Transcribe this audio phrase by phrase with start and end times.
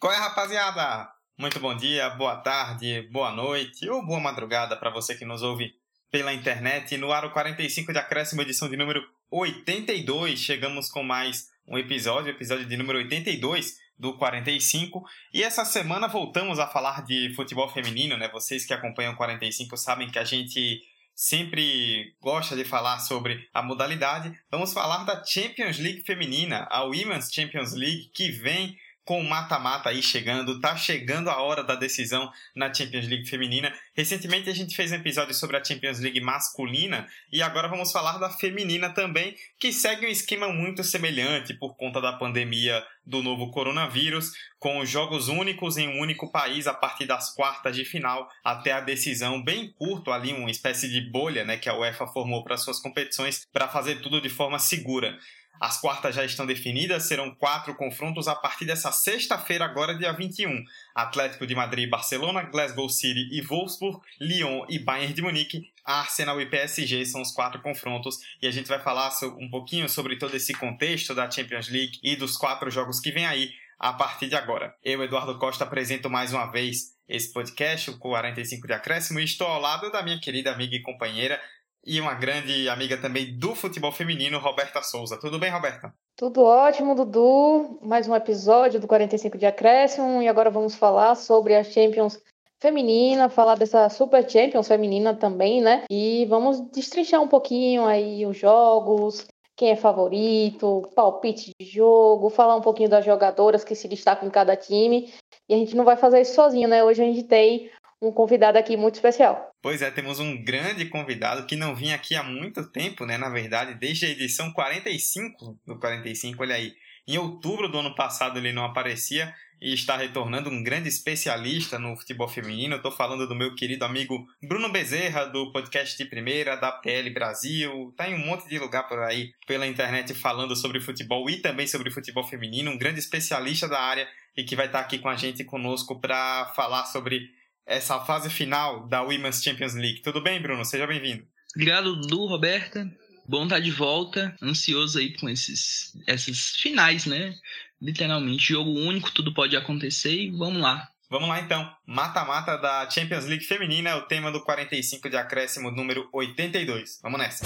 [0.00, 1.10] Qual é, rapaziada?
[1.36, 5.72] Muito bom dia, boa tarde, boa noite ou boa madrugada para você que nos ouve
[6.08, 6.96] pela internet.
[6.96, 12.64] No Aro 45 de Acréscimo, edição de número 82, chegamos com mais um episódio, episódio
[12.64, 15.02] de número 82 do 45.
[15.34, 18.28] E essa semana voltamos a falar de futebol feminino, né?
[18.28, 20.80] Vocês que acompanham o 45 sabem que a gente
[21.12, 24.32] sempre gosta de falar sobre a modalidade.
[24.48, 28.78] Vamos falar da Champions League feminina, a Women's Champions League, que vem
[29.08, 33.72] com o mata-mata aí chegando, tá chegando a hora da decisão na Champions League feminina.
[33.96, 38.18] Recentemente a gente fez um episódio sobre a Champions League masculina e agora vamos falar
[38.18, 43.50] da feminina também, que segue um esquema muito semelhante por conta da pandemia do novo
[43.50, 48.72] coronavírus, com jogos únicos em um único país a partir das quartas de final até
[48.72, 52.58] a decisão bem curto ali, uma espécie de bolha, né, que a UEFA formou para
[52.58, 55.18] suas competições para fazer tudo de forma segura.
[55.60, 60.64] As quartas já estão definidas, serão quatro confrontos a partir dessa sexta-feira, agora dia 21.
[60.94, 66.46] Atlético de Madrid, Barcelona, Glasgow City e Wolfsburg, Lyon e Bayern de Munique, Arsenal e
[66.46, 70.52] PSG são os quatro confrontos e a gente vai falar um pouquinho sobre todo esse
[70.54, 74.74] contexto da Champions League e dos quatro jogos que vem aí a partir de agora.
[74.84, 79.46] Eu, Eduardo Costa, apresento mais uma vez esse podcast, o 45 de Acréscimo, e estou
[79.46, 81.40] ao lado da minha querida amiga e companheira
[81.88, 85.18] e uma grande amiga também do futebol feminino, Roberta Souza.
[85.18, 85.92] Tudo bem, Roberta?
[86.14, 87.78] Tudo ótimo, Dudu.
[87.82, 92.20] Mais um episódio do 45 de Acréscimo e agora vamos falar sobre a Champions
[92.60, 95.84] feminina, falar dessa Super Champions feminina também, né?
[95.90, 102.56] E vamos destrinchar um pouquinho aí os jogos, quem é favorito, palpite de jogo, falar
[102.56, 105.10] um pouquinho das jogadoras que se destacam em cada time.
[105.48, 106.84] E a gente não vai fazer isso sozinho, né?
[106.84, 109.50] Hoje a gente tem um convidado aqui muito especial.
[109.60, 113.18] Pois é, temos um grande convidado que não vinha aqui há muito tempo, né?
[113.18, 116.72] Na verdade, desde a edição 45 do 45, olha aí.
[117.06, 121.96] Em outubro do ano passado ele não aparecia e está retornando um grande especialista no
[121.96, 122.76] futebol feminino.
[122.76, 127.88] Estou falando do meu querido amigo Bruno Bezerra, do podcast de primeira, da PL Brasil.
[127.90, 131.66] Está em um monte de lugar por aí pela internet falando sobre futebol e também
[131.66, 132.70] sobre futebol feminino.
[132.70, 134.06] Um grande especialista da área
[134.36, 137.37] e que vai estar aqui com a gente conosco para falar sobre
[137.68, 140.00] essa fase final da Women's Champions League.
[140.00, 140.64] Tudo bem, Bruno?
[140.64, 141.22] Seja bem-vindo.
[141.54, 142.90] Obrigado, Du, Roberta.
[143.28, 147.34] Bom estar de volta, ansioso aí com esses, essas finais, né?
[147.80, 150.88] Literalmente, jogo único, tudo pode acontecer e vamos lá.
[151.10, 151.70] Vamos lá então.
[151.86, 157.00] Mata-mata da Champions League feminina é o tema do 45 de acréscimo número 82.
[157.02, 157.44] Vamos nessa.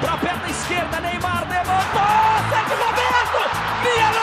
[0.00, 2.86] Pra perna esquerda, Neymar levantou!
[2.86, 3.11] Roberto!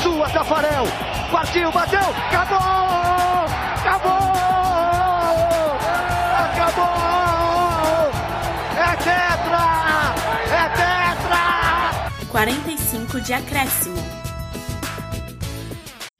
[0.00, 0.84] Que é sua, Tafarel,
[1.30, 2.58] partiu, bateu, acabou,
[3.76, 4.20] acabou!
[6.38, 8.10] Acabou!
[8.78, 10.14] É tetra!
[10.48, 12.26] É tetra!
[12.30, 13.96] 45 de acréscimo.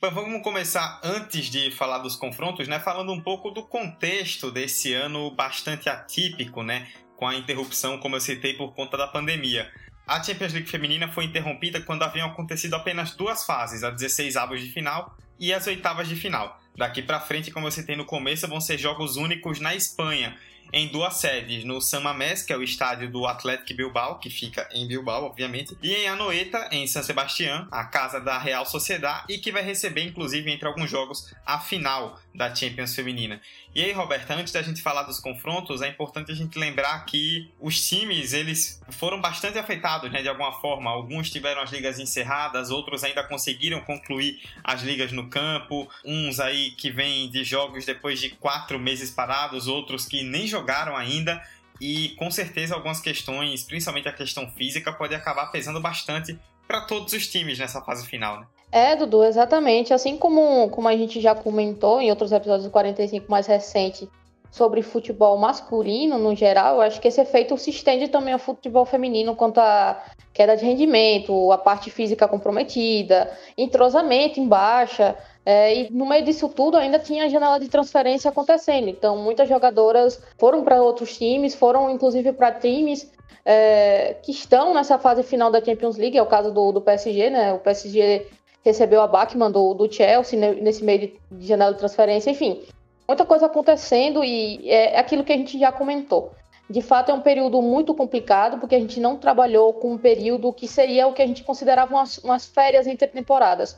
[0.00, 2.78] Bom, vamos começar antes de falar dos confrontos, né?
[2.80, 6.88] Falando um pouco do contexto desse ano bastante atípico, né?
[7.16, 9.70] Com a interrupção, como eu citei, por conta da pandemia.
[10.10, 14.60] A Champions League feminina foi interrompida quando haviam acontecido apenas duas fases, as 16 avos
[14.60, 16.60] de final e as oitavas de final.
[16.76, 20.36] Daqui para frente, como eu citei no começo, vão ser jogos únicos na Espanha
[20.72, 24.68] em duas sedes, no San Mamés, que é o estádio do Atlético Bilbao, que fica
[24.72, 29.38] em Bilbao, obviamente, e em Anoeta, em San Sebastián, a casa da Real Sociedad, e
[29.38, 33.40] que vai receber, inclusive, entre alguns jogos, a final da Champions Feminina.
[33.72, 37.48] E aí, Roberta, antes da gente falar dos confrontos, é importante a gente lembrar que
[37.60, 40.90] os times, eles foram bastante afetados, né, de alguma forma.
[40.90, 46.72] Alguns tiveram as ligas encerradas, outros ainda conseguiram concluir as ligas no campo, uns aí
[46.72, 51.40] que vêm de jogos depois de quatro meses parados, outros que nem jogaram ainda.
[51.80, 57.12] E com certeza algumas questões, principalmente a questão física, pode acabar pesando bastante para todos
[57.12, 58.46] os times nessa fase final, né?
[58.72, 59.92] É, Dudu, exatamente.
[59.92, 64.08] Assim como, como a gente já comentou em outros episódios do 45 mais recente
[64.50, 69.36] sobre futebol masculino no geral, acho que esse efeito se estende também ao futebol feminino
[69.36, 70.02] quanto à
[70.32, 75.16] queda de rendimento, a parte física comprometida, entrosamento em baixa.
[75.46, 78.88] É, e no meio disso tudo ainda tinha a janela de transferência acontecendo.
[78.88, 83.10] Então muitas jogadoras foram para outros times, foram inclusive para times
[83.44, 87.30] é, que estão nessa fase final da Champions League, é o caso do, do PSG,
[87.30, 87.52] né?
[87.52, 88.26] O PSG
[88.64, 92.62] recebeu a Bachmann do, do Chelsea nesse meio de, de janela de transferência, enfim.
[93.08, 96.32] Muita coisa acontecendo e é aquilo que a gente já comentou.
[96.68, 100.52] De fato, é um período muito complicado, porque a gente não trabalhou com um período
[100.52, 103.76] que seria o que a gente considerava umas, umas férias entre temporadas.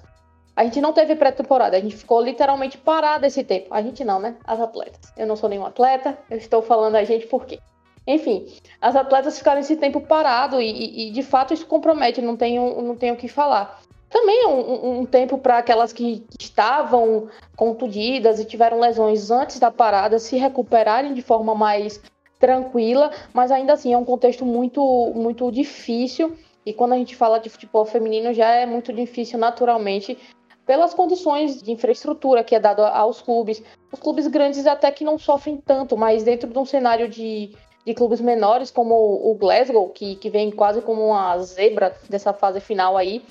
[0.55, 3.73] A gente não teve pré-temporada, a gente ficou literalmente parado esse tempo.
[3.73, 4.37] A gente não, né?
[4.44, 5.11] As atletas.
[5.17, 7.58] Eu não sou nenhum atleta, eu estou falando a gente por quê?
[8.06, 8.46] Enfim,
[8.81, 12.96] as atletas ficaram esse tempo parado e, e, de fato isso compromete, não tenho, não
[12.96, 13.81] tenho o que falar.
[14.12, 19.70] Também é um, um tempo para aquelas que estavam contundidas e tiveram lesões antes da
[19.70, 21.99] parada se recuperarem de forma mais
[22.38, 24.82] tranquila, mas ainda assim é um contexto muito,
[25.14, 26.37] muito difícil.
[26.67, 30.19] E quando a gente fala de futebol feminino, já é muito difícil naturalmente
[30.67, 33.62] pelas condições de infraestrutura que é dado aos clubes.
[33.91, 37.56] Os clubes grandes até que não sofrem tanto, mas dentro de um cenário de,
[37.87, 42.61] de clubes menores, como o Glasgow, que, que vem quase como uma zebra dessa fase
[42.61, 43.23] final aí,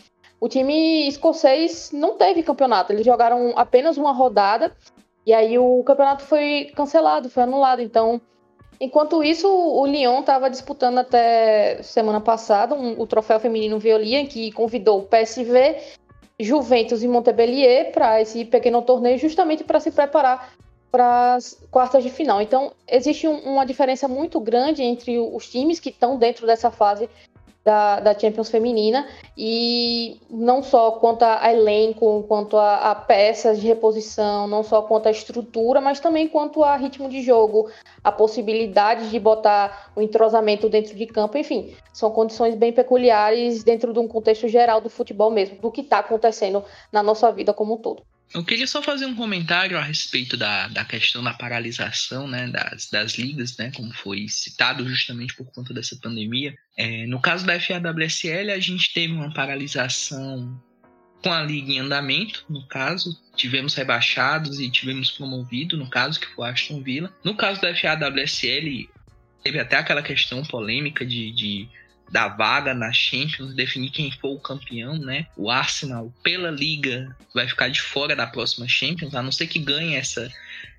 [0.42, 2.92] o time escocês não teve campeonato.
[2.92, 4.76] Eles jogaram apenas uma rodada
[5.24, 7.80] e aí o campeonato foi cancelado, foi anulado.
[7.80, 8.20] Então,
[8.80, 14.52] enquanto isso, o Lyon estava disputando até semana passada um, o troféu feminino Veolia, que
[14.52, 15.78] convidou o PSV,
[16.40, 20.54] Juventus e Montpellier para esse pequeno torneio, justamente para se preparar
[20.92, 22.42] para as quartas de final.
[22.42, 27.08] Então, existe um, uma diferença muito grande entre os times que estão dentro dessa fase
[27.63, 33.68] da, da Champions feminina e não só quanto a elenco, quanto a, a, peças de
[33.68, 37.69] reposição, não só quanto a estrutura, mas também quanto a ritmo de jogo,
[38.04, 43.94] a possibilidade de botar o entrosamento dentro de campo, enfim, são condições bem peculiares dentro
[43.94, 47.75] de um contexto geral do futebol mesmo, do que está acontecendo na nossa vida como
[47.75, 48.04] um todo.
[48.33, 52.89] Eu queria só fazer um comentário a respeito da, da questão da paralisação né, das,
[52.89, 56.56] das ligas, né, como foi citado justamente por conta dessa pandemia.
[56.78, 60.62] É, no caso da FAWSL, a gente teve uma paralisação
[61.22, 66.25] com a liga em andamento, no caso, tivemos rebaixados e tivemos promovido, no caso, que
[66.28, 67.13] foi Aston Villa.
[67.24, 68.89] No caso da FAWSL,
[69.44, 71.69] teve até aquela questão polêmica de, de
[72.12, 75.25] da vaga na Champions, definir quem for o campeão, né?
[75.38, 79.58] O Arsenal, pela liga, vai ficar de fora da próxima Champions, a não ser que
[79.58, 80.30] ganhe essa,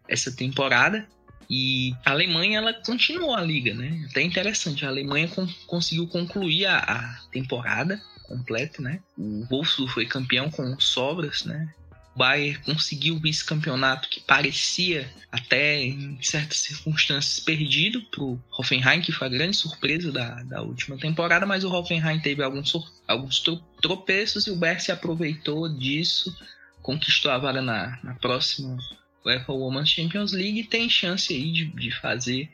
[0.07, 1.07] essa temporada.
[1.49, 4.07] E a Alemanha, ela continuou a liga, né?
[4.11, 9.01] Até interessante, a Alemanha con conseguiu concluir a, a, temporada completa, né?
[9.17, 11.73] O Wolfsburg foi campeão com sobras, né?
[12.15, 19.13] Bayern conseguiu o vice-campeonato que parecia até em certas circunstâncias perdido para o Hoffenheim, que
[19.13, 22.73] foi a grande surpresa da, da última temporada, mas o Hoffenheim teve alguns,
[23.09, 23.43] alguns
[23.81, 26.37] tropeços e o Bayern se aproveitou disso,
[26.83, 28.77] conquistou a vaga na, na próxima
[29.25, 32.51] UEFA Women's Champions League e tem chance aí de, de fazer.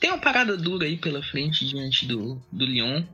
[0.00, 3.04] Tem uma parada dura aí pela frente diante do, do Lyon,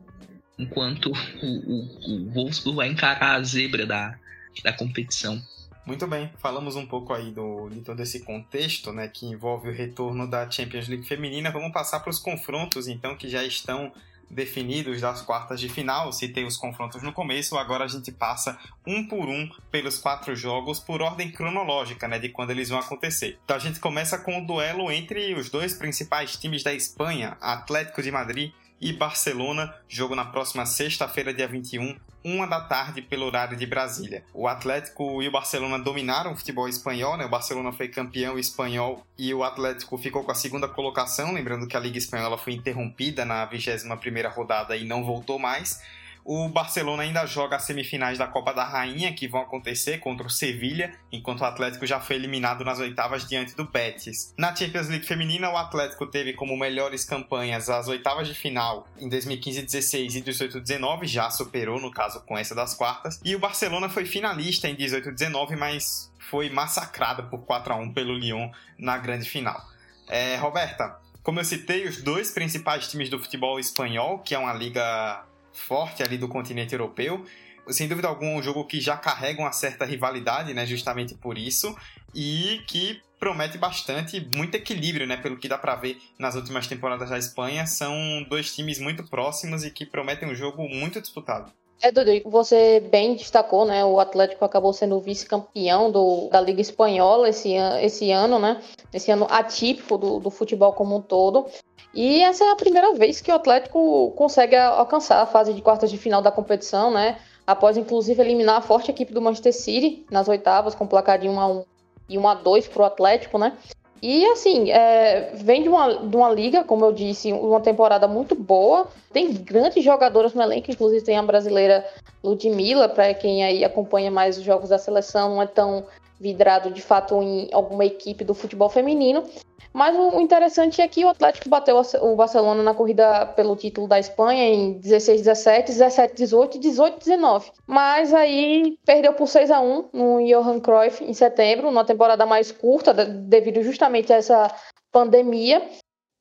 [0.58, 4.18] enquanto o, o, o Wolfsburg vai encarar a zebra da,
[4.64, 5.42] da competição.
[5.84, 9.72] Muito bem, falamos um pouco aí do, de todo esse contexto, né, que envolve o
[9.72, 11.50] retorno da Champions League feminina.
[11.50, 13.92] Vamos passar para os confrontos, então, que já estão
[14.30, 16.10] definidos das quartas de final.
[16.32, 20.78] Tem os confrontos no começo, agora a gente passa um por um pelos quatro jogos
[20.78, 23.38] por ordem cronológica, né, de quando eles vão acontecer.
[23.44, 28.02] Então a gente começa com o duelo entre os dois principais times da Espanha, Atlético
[28.02, 28.52] de Madrid
[28.82, 34.24] e Barcelona, jogo na próxima sexta-feira, dia 21, uma da tarde pelo horário de Brasília.
[34.34, 37.24] O Atlético e o Barcelona dominaram o futebol espanhol, né?
[37.24, 41.76] O Barcelona foi campeão espanhol e o Atlético ficou com a segunda colocação, lembrando que
[41.76, 45.80] a Liga Espanhola foi interrompida na 21ª rodada e não voltou mais.
[46.24, 50.30] O Barcelona ainda joga as semifinais da Copa da Rainha, que vão acontecer contra o
[50.30, 54.32] Sevilha, enquanto o Atlético já foi eliminado nas oitavas diante do Betis.
[54.38, 59.08] Na Champions League feminina, o Atlético teve como melhores campanhas as oitavas de final em
[59.08, 64.04] 2015-16 e 18-19, já superou no caso com essa das quartas, e o Barcelona foi
[64.04, 69.60] finalista em 18-19, mas foi massacrado por 4 a 1 pelo Lyon na grande final.
[70.08, 74.52] É, Roberta, como eu citei, os dois principais times do futebol espanhol, que é uma
[74.52, 77.24] liga forte ali do continente europeu.
[77.68, 80.66] Sem dúvida alguma, um jogo que já carrega uma certa rivalidade, né?
[80.66, 81.76] Justamente por isso.
[82.14, 85.16] E que promete bastante, muito equilíbrio, né?
[85.16, 87.66] Pelo que dá para ver nas últimas temporadas da Espanha.
[87.66, 87.94] São
[88.28, 91.52] dois times muito próximos e que prometem um jogo muito disputado.
[91.82, 93.84] É, Dudu, você bem destacou, né?
[93.84, 95.90] O Atlético acabou sendo vice-campeão
[96.30, 98.62] da Liga Espanhola esse, esse ano, né?
[98.92, 101.46] Esse ano atípico do, do futebol como um todo.
[101.94, 105.90] E essa é a primeira vez que o Atlético consegue alcançar a fase de quartas
[105.90, 107.18] de final da competição, né?
[107.46, 111.40] Após, inclusive, eliminar a forte equipe do Manchester City nas oitavas, com placar de 1
[111.40, 111.64] a 1
[112.08, 113.56] e 1 a 2 para o Atlético, né?
[114.02, 118.34] E assim, é, vem de uma, de uma liga, como eu disse, uma temporada muito
[118.34, 118.88] boa.
[119.12, 121.86] Tem grandes jogadoras no elenco, inclusive tem a brasileira
[122.22, 125.84] Ludmilla, para quem aí acompanha mais os jogos da seleção, não é tão
[126.22, 129.24] vidrado de fato em alguma equipe do futebol feminino.
[129.72, 133.98] Mas o interessante é que o Atlético bateu o Barcelona na corrida pelo título da
[133.98, 137.50] Espanha em 16-17, 17-18 e 18-19.
[137.66, 142.52] Mas aí perdeu por 6 a 1 no Johan Cruyff em setembro, numa temporada mais
[142.52, 144.54] curta, devido justamente a essa
[144.92, 145.66] pandemia.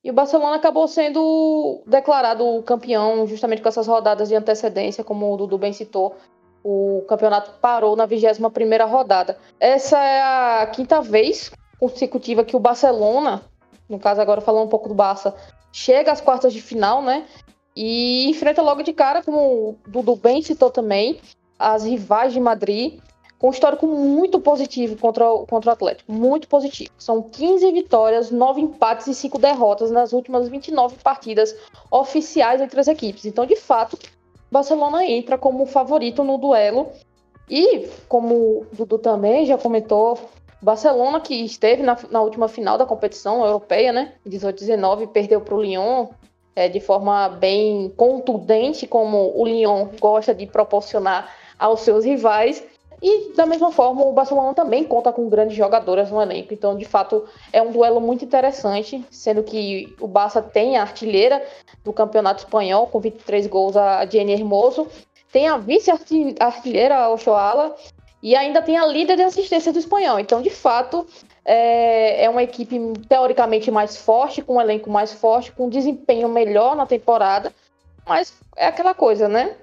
[0.04, 5.38] E o Barcelona acabou sendo declarado campeão justamente com essas rodadas de antecedência, como o
[5.38, 6.16] Dudu bem citou.
[6.64, 9.38] O campeonato parou na 21ª rodada.
[9.60, 13.42] Essa é a quinta vez consecutiva que o Barcelona,
[13.90, 15.36] no caso agora falando um pouco do Barça,
[15.72, 17.26] chega às quartas de final, né?
[17.76, 21.20] E enfrenta logo de cara, como o Dudu bem citou também,
[21.58, 23.00] as rivais de Madrid,
[23.40, 26.12] com um histórico muito positivo contra o, contra o Atlético.
[26.12, 26.92] Muito positivo.
[27.00, 31.56] São 15 vitórias, 9 empates e 5 derrotas nas últimas 29 partidas
[31.90, 33.26] oficiais entre as equipes.
[33.26, 33.98] Então, de fato,
[34.52, 36.90] Barcelona entra como favorito no duelo.
[37.50, 40.18] E, como o Dudu também já comentou,
[40.62, 44.14] Barcelona, que esteve na, na última final da competição europeia, né?
[44.28, 46.08] 18-19, perdeu para o Lyon
[46.56, 52.64] é, de forma bem contundente, como o Lyon gosta de proporcionar aos seus rivais.
[53.02, 56.54] E da mesma forma, o Barcelona também conta com grandes jogadoras no elenco.
[56.54, 61.44] Então, de fato, é um duelo muito interessante, sendo que o Barça tem a artilheira
[61.84, 64.88] do Campeonato Espanhol, com 23 gols, a Jenny Hermoso.
[65.32, 67.76] Tem a vice-artilheira, a Ochoala,
[68.22, 70.20] e ainda tem a líder de assistência do espanhol.
[70.20, 71.08] Então, de fato,
[71.44, 72.78] é, é uma equipe
[73.10, 77.52] teoricamente mais forte, com um elenco mais forte, com um desempenho melhor na temporada.
[78.06, 79.56] Mas é aquela coisa, né?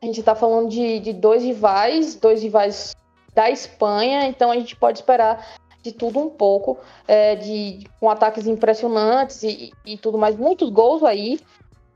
[0.00, 2.94] A gente está falando de, de dois rivais, dois rivais
[3.34, 5.44] da Espanha, então a gente pode esperar
[5.82, 11.02] de tudo um pouco, é, de, com ataques impressionantes e, e tudo mais, muitos gols
[11.02, 11.40] aí.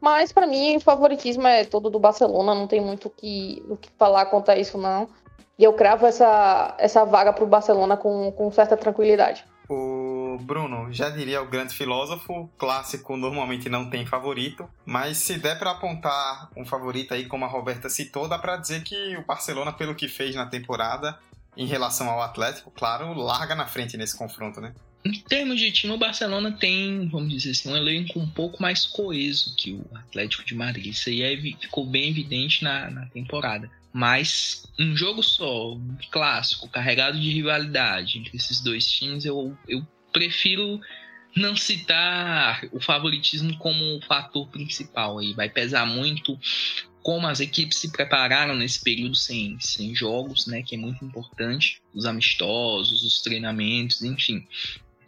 [0.00, 3.76] Mas para mim o favoritismo é todo do Barcelona, não tem muito o que, o
[3.76, 5.09] que falar quanto a isso, não.
[5.56, 9.44] E eu cravo essa, essa vaga para o Barcelona com, com certa tranquilidade.
[9.75, 15.59] O Bruno, já diria o grande filósofo, clássico normalmente não tem favorito, mas se der
[15.59, 19.73] para apontar um favorito aí, como a Roberta citou, dá para dizer que o Barcelona,
[19.73, 21.19] pelo que fez na temporada,
[21.57, 24.75] em relação ao Atlético, claro, larga na frente nesse confronto, né?
[25.05, 28.87] Em termos de time, o Barcelona tem, vamos dizer assim, um elenco um pouco mais
[28.87, 30.87] coeso que o Atlético de Madrid.
[30.87, 33.71] Isso aí é, ficou bem evidente na, na temporada.
[33.92, 35.78] Mas um jogo só,
[36.11, 40.80] clássico, carregado de rivalidade entre esses dois times, eu, eu prefiro
[41.37, 45.34] não citar o favoritismo como o fator principal aí.
[45.34, 46.38] Vai pesar muito
[47.02, 50.62] como as equipes se prepararam nesse período sem, sem jogos, né?
[50.62, 51.80] Que é muito importante.
[51.92, 54.46] Os amistosos, os treinamentos, enfim.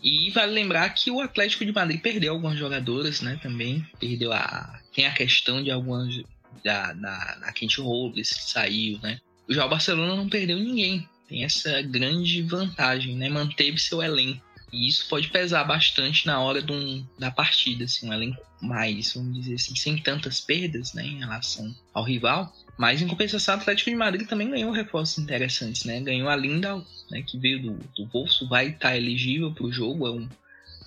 [0.03, 3.39] E vale lembrar que o Atlético de Madrid perdeu algumas jogadoras, né?
[3.43, 4.81] Também perdeu a.
[4.95, 6.15] Tem a questão de algumas
[6.63, 9.21] da, da, da Kent Robles, que saiu, né?
[9.49, 11.09] Já o Barcelona não perdeu ninguém.
[11.29, 13.29] Tem essa grande vantagem, né?
[13.29, 14.43] Manteve seu elenco.
[14.73, 19.35] E isso pode pesar bastante na hora um, da partida, assim, um elenco mais, vamos
[19.35, 22.53] dizer assim, sem tantas perdas, né, em relação ao rival.
[22.77, 26.01] Mas em compensação, o Atlético de Madrid também ganhou reforços interessantes, né?
[26.01, 29.73] Ganhou a Linda, né, que veio do, do bolso, vai estar tá elegível para o
[29.73, 30.29] jogo, é um,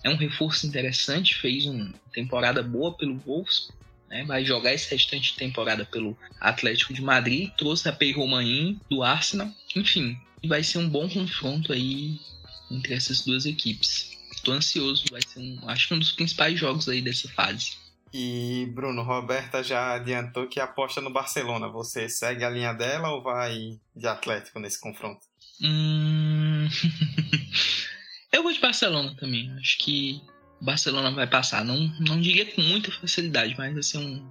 [0.04, 3.72] é um reforço interessante, fez uma temporada boa pelo bolso
[4.10, 4.24] né?
[4.26, 9.04] Vai jogar esse restante de temporada pelo Atlético de Madrid, trouxe a Pei Romain do
[9.04, 12.20] Arsenal, enfim, vai ser um bom confronto aí
[12.72, 14.12] entre essas duas equipes.
[14.32, 17.78] Estou ansioso, vai ser um, acho que um dos principais jogos aí dessa fase.
[18.14, 21.68] E Bruno, Roberta já adiantou que aposta no Barcelona.
[21.68, 25.22] Você segue a linha dela ou vai de Atlético nesse confronto?
[25.62, 26.68] Hum...
[28.32, 29.52] Eu vou de Barcelona também.
[29.60, 30.22] Acho que
[30.62, 31.64] Barcelona vai passar.
[31.64, 34.26] Não, não diria com muita facilidade, mas vai ser um.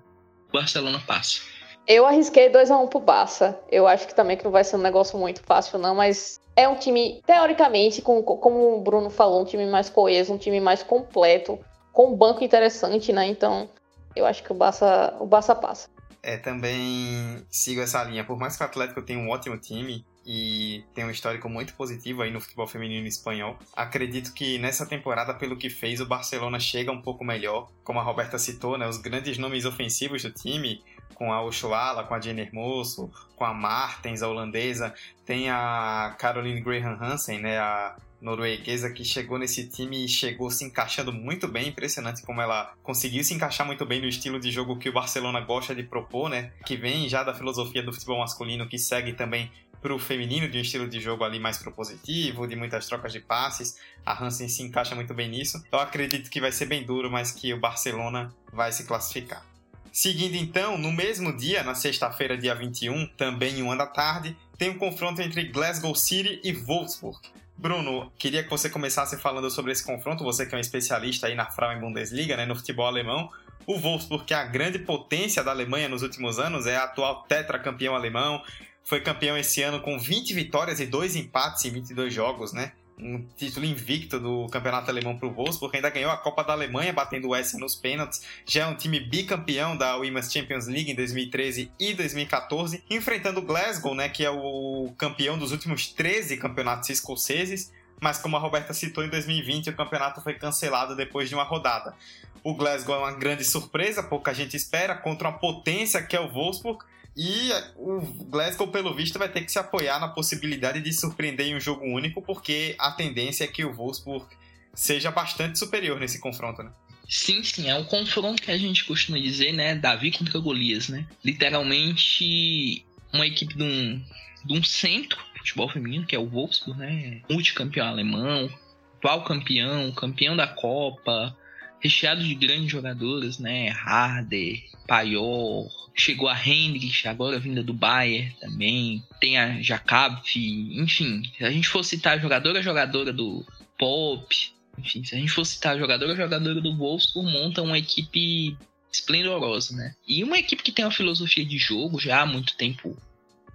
[0.49, 1.41] O Barcelona passa.
[1.87, 3.59] Eu arrisquei 2x1 um pro Barça.
[3.71, 6.69] Eu acho que também que não vai ser um negócio muito fácil, não, mas é
[6.69, 10.83] um time, teoricamente, com, como o Bruno falou, um time mais coeso, um time mais
[10.83, 11.59] completo,
[11.93, 13.27] com um banco interessante, né?
[13.27, 13.69] Então,
[14.17, 15.89] eu acho que o Barça, o Barça passa.
[16.23, 18.25] É, também sigo essa linha.
[18.25, 22.23] Por mais que o Atlético tenha um ótimo time, e tem um histórico muito positivo
[22.23, 23.57] aí no futebol feminino espanhol.
[23.75, 27.71] Acredito que nessa temporada, pelo que fez, o Barcelona chega um pouco melhor.
[27.85, 30.83] Como a Roberta citou, né, os grandes nomes ofensivos do time,
[31.15, 34.93] com a Oshuala, com a Jenny Hermoso, com a Martens, a holandesa,
[35.25, 40.65] tem a Caroline Graham Hansen, né, a norueguesa que chegou nesse time e chegou se
[40.65, 44.79] encaixando muito bem, impressionante como ela conseguiu se encaixar muito bem no estilo de jogo
[44.79, 46.53] que o Barcelona gosta de propor, né?
[46.65, 50.59] Que vem já da filosofia do futebol masculino, que segue também para o feminino, de
[50.59, 53.77] um estilo de jogo ali mais propositivo, de muitas trocas de passes.
[54.05, 55.63] A Hansen se encaixa muito bem nisso.
[55.71, 59.45] Eu acredito que vai ser bem duro, mas que o Barcelona vai se classificar.
[59.93, 64.69] Seguindo então, no mesmo dia, na sexta-feira, dia 21, também em uma da tarde, tem
[64.69, 67.19] um confronto entre Glasgow City e Wolfsburg.
[67.57, 71.35] Bruno, queria que você começasse falando sobre esse confronto, você que é um especialista aí
[71.35, 73.31] na Frauen Bundesliga, né, no futebol alemão.
[73.67, 78.43] O Wolfsburg, é a grande potência da Alemanha nos últimos anos, é atual tetracampeão alemão,
[78.87, 82.73] foi campeão esse ano com 20 vitórias e 2 empates em 22 jogos, né?
[82.99, 86.95] Um título invicto do campeonato alemão para o Wolfsburg, ainda ganhou a Copa da Alemanha
[86.95, 88.23] batendo o Essen nos pênaltis.
[88.47, 93.43] Já é um time bicampeão da Women's Champions League em 2013 e 2014, enfrentando o
[93.43, 98.75] Glasgow, né, que é o campeão dos últimos 13 campeonatos escoceses mas como a Roberta
[98.75, 101.95] citou, em 2020 o campeonato foi cancelado depois de uma rodada.
[102.43, 106.31] O Glasgow é uma grande surpresa, pouca gente espera, contra uma potência que é o
[106.31, 106.85] Wolfsburg,
[107.17, 111.57] e o Glasgow, pelo visto, vai ter que se apoiar na possibilidade de surpreender em
[111.57, 114.27] um jogo único, porque a tendência é que o Wolfsburg
[114.75, 116.71] seja bastante superior nesse confronto, né?
[117.09, 119.75] Sim, sim, é um confronto que a gente costuma dizer, né?
[119.75, 121.07] Davi contra Golias, né?
[121.25, 124.05] Literalmente uma equipe de um,
[124.45, 127.23] de um centro futebol feminino, que é o Wolfsburg, né?
[127.31, 128.51] Multicampeão alemão,
[128.99, 131.35] atual campeão, campeão da Copa,
[131.81, 133.71] recheado de grandes jogadoras, né?
[133.71, 141.45] Harder, Paior, chegou a Hendrich, agora vinda do Bayern também, tem a Jacob, enfim, se
[141.45, 143.45] a gente for citar jogadora jogadora do
[143.79, 144.35] Pop,
[144.79, 148.57] enfim, se a gente for citar jogadora jogadora do Wolfsburg, monta uma equipe
[148.93, 149.95] esplendorosa, né?
[150.07, 152.97] E uma equipe que tem uma filosofia de jogo já há muito tempo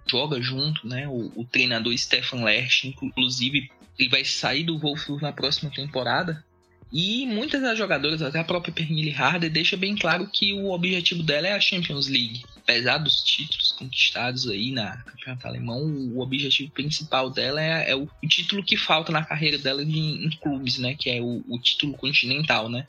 [0.06, 1.06] joga junto, né?
[1.08, 6.44] O, o treinador Stefan Lerch, inclusive, ele vai sair do Wolfsburg na próxima temporada
[6.92, 11.22] e muitas das jogadoras, até a própria Pernille Harder, deixa bem claro que o objetivo
[11.22, 12.44] dela é a Champions League.
[12.58, 15.82] Apesar dos títulos conquistados aí na campeonato alemão,
[16.14, 19.98] o objetivo principal dela é, é o, o, título que falta na carreira dela de,
[19.98, 20.94] em clubes, né?
[20.94, 22.86] Que é o, o título continental, né?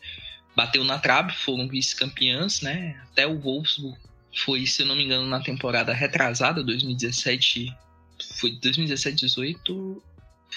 [0.54, 3.02] Bateu na trave, foram vice-campeãs, né?
[3.10, 3.98] Até o Wolfsburg
[4.36, 7.74] foi, se eu não me engano, na temporada retrasada, 2017.
[8.38, 10.04] Foi 2017, 18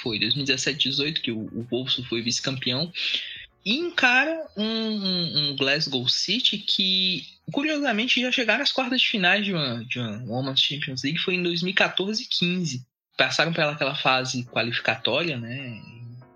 [0.03, 2.93] foi 2017, 18 que o, o Wolfsburg foi vice-campeão
[3.67, 9.45] e encara um, um, um, Glasgow City que, curiosamente, já chegaram às quartas de finais
[9.45, 12.87] de uma, de uma Women's Champions League, foi em 2014 e 15.
[13.19, 15.83] Passaram pelaquela fase qualificatória, né?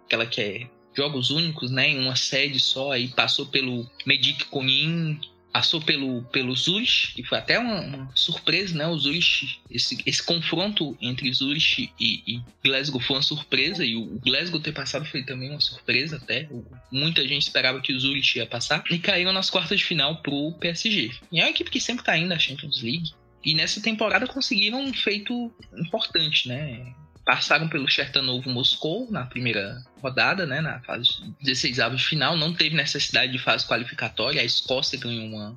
[0.07, 1.91] Aquela que é jogos únicos, né?
[1.91, 5.21] Em uma sede só, aí passou pelo Medic Conin,
[5.53, 8.87] passou pelo, pelo Zurich, que foi até uma, uma, surpresa, né?
[8.87, 14.21] O Zurich, esse, esse confronto entre Zurich e, e, Glasgow foi uma surpresa, e o
[14.21, 16.49] Glasgow ter passado foi também uma surpresa até.
[16.91, 20.53] Muita gente esperava que o Zurich ia passar, e caíram nas quartas de final pro
[20.61, 21.11] PSG.
[21.33, 23.11] E é uma equipe que sempre tá indo à Champions League,
[23.45, 26.95] e nessa temporada conseguiram um feito importante, né?
[27.25, 31.09] Passaram pelo Chertanovo Moscou na primeira rodada, né, na fase
[31.43, 35.57] 16 avos de final, não teve necessidade de fase qualificatória, a Escócia ganhou uma,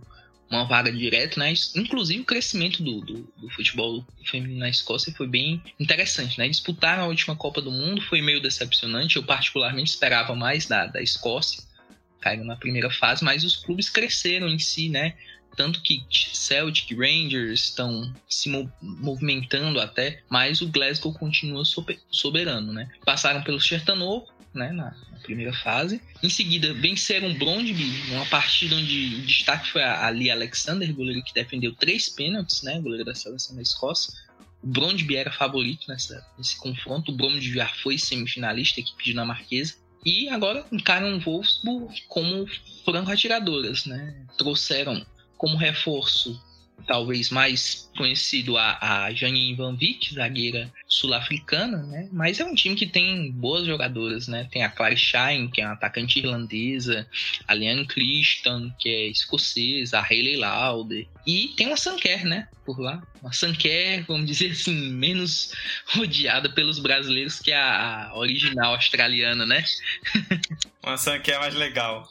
[0.49, 1.53] uma vaga direta, né?
[1.75, 6.47] Inclusive o crescimento do, do, do, futebol feminino na Escócia foi bem interessante, né?
[6.47, 11.01] Disputaram a última Copa do Mundo, foi meio decepcionante, eu particularmente esperava mais da, da
[11.01, 11.63] Escócia,
[12.19, 15.15] caíram na primeira fase, mas os clubes cresceram em si, né?
[15.55, 18.49] Tanto que Celtic Rangers estão se
[18.81, 21.63] movimentando até, mas o Glasgow continua
[22.11, 22.89] soberano, né?
[23.05, 26.01] Passaram pelo Chertanovo, né, na, primeira fase.
[26.21, 31.23] Em seguida, venceram Brondby, numa partida onde o destaque foi a, a Lee Alexander, goleiro
[31.23, 34.13] que defendeu três pênaltis, né, goleiro da seleção da Escócia.
[34.61, 37.11] O Brondby era favorito nessa, nesse confronto.
[37.11, 39.75] O Brondby já foi semifinalista, equipe dinamarquesa.
[40.05, 42.45] E agora encaram o Wolfsburg como
[42.83, 44.25] franco-atiradoras, né?
[44.37, 45.05] Trouxeram
[45.43, 46.41] como reforço,
[46.87, 52.07] talvez mais conhecido, a, a Janine Van Vick, zagueira sul-africana, né?
[52.13, 54.47] Mas é um time que tem boas jogadoras, né?
[54.49, 57.05] Tem a Claire Shine, que é uma atacante irlandesa,
[57.45, 61.05] a Liane Christian, que é escocesa, a Hayley Lauder.
[61.27, 62.47] E tem uma Sanker, né?
[62.65, 63.05] Por lá.
[63.21, 65.51] Uma Sanker, vamos dizer assim, menos
[65.99, 69.65] odiada pelos brasileiros que a, a original australiana, né?
[70.81, 72.09] uma Sanker mais legal.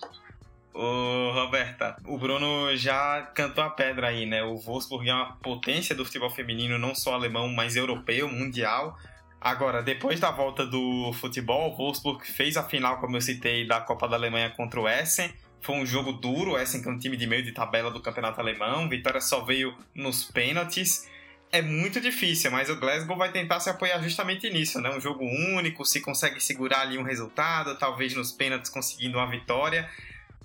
[0.75, 4.43] Ô, Roberta, o Bruno já cantou a pedra aí, né?
[4.43, 8.97] O Wolfsburg é uma potência do futebol feminino, não só alemão, mas europeu, mundial.
[9.39, 13.81] Agora, depois da volta do futebol, o Wolfsburg fez a final, como eu citei, da
[13.81, 15.31] Copa da Alemanha contra o Essen.
[15.61, 18.01] Foi um jogo duro, o Essen que é um time de meio de tabela do
[18.01, 18.89] campeonato alemão.
[18.89, 21.07] Vitória só veio nos pênaltis.
[21.51, 24.89] É muito difícil, mas o Glasgow vai tentar se apoiar justamente nisso, né?
[24.89, 29.87] Um jogo único, se consegue segurar ali um resultado, talvez nos pênaltis conseguindo uma vitória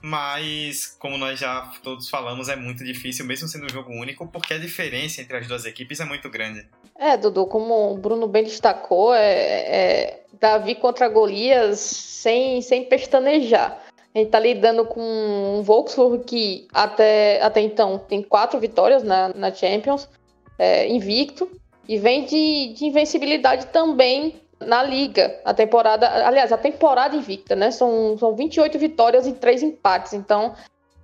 [0.01, 4.53] mas como nós já todos falamos, é muito difícil, mesmo sendo um jogo único, porque
[4.53, 6.65] a diferença entre as duas equipes é muito grande.
[6.97, 13.83] É, Dudu, como o Bruno bem destacou, é, é Davi contra Golias sem, sem pestanejar.
[14.13, 19.29] A gente tá lidando com um Volkswagen que até, até então tem quatro vitórias na,
[19.29, 20.09] na Champions,
[20.57, 21.49] é, invicto,
[21.87, 25.39] e vem de, de invencibilidade também na liga.
[25.45, 27.71] A temporada, aliás, a temporada invicta, né?
[27.71, 30.13] São, são 28 vitórias e 3 empates.
[30.13, 30.53] Então,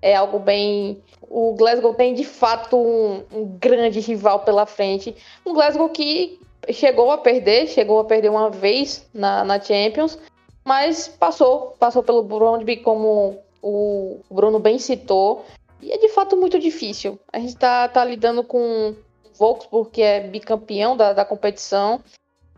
[0.01, 1.01] é algo bem.
[1.21, 5.15] O Glasgow tem de fato um, um, grande rival pela frente.
[5.45, 6.39] Um Glasgow que
[6.71, 10.19] chegou a perder, chegou a perder uma vez na, na Champions,
[10.63, 15.45] mas passou, passou pelo Brondby, como o Bruno bem citou.
[15.81, 17.19] E é de fato muito difícil.
[17.31, 18.95] A gente está tá lidando com o
[19.37, 22.01] Volkswagen, que é bicampeão da, da competição,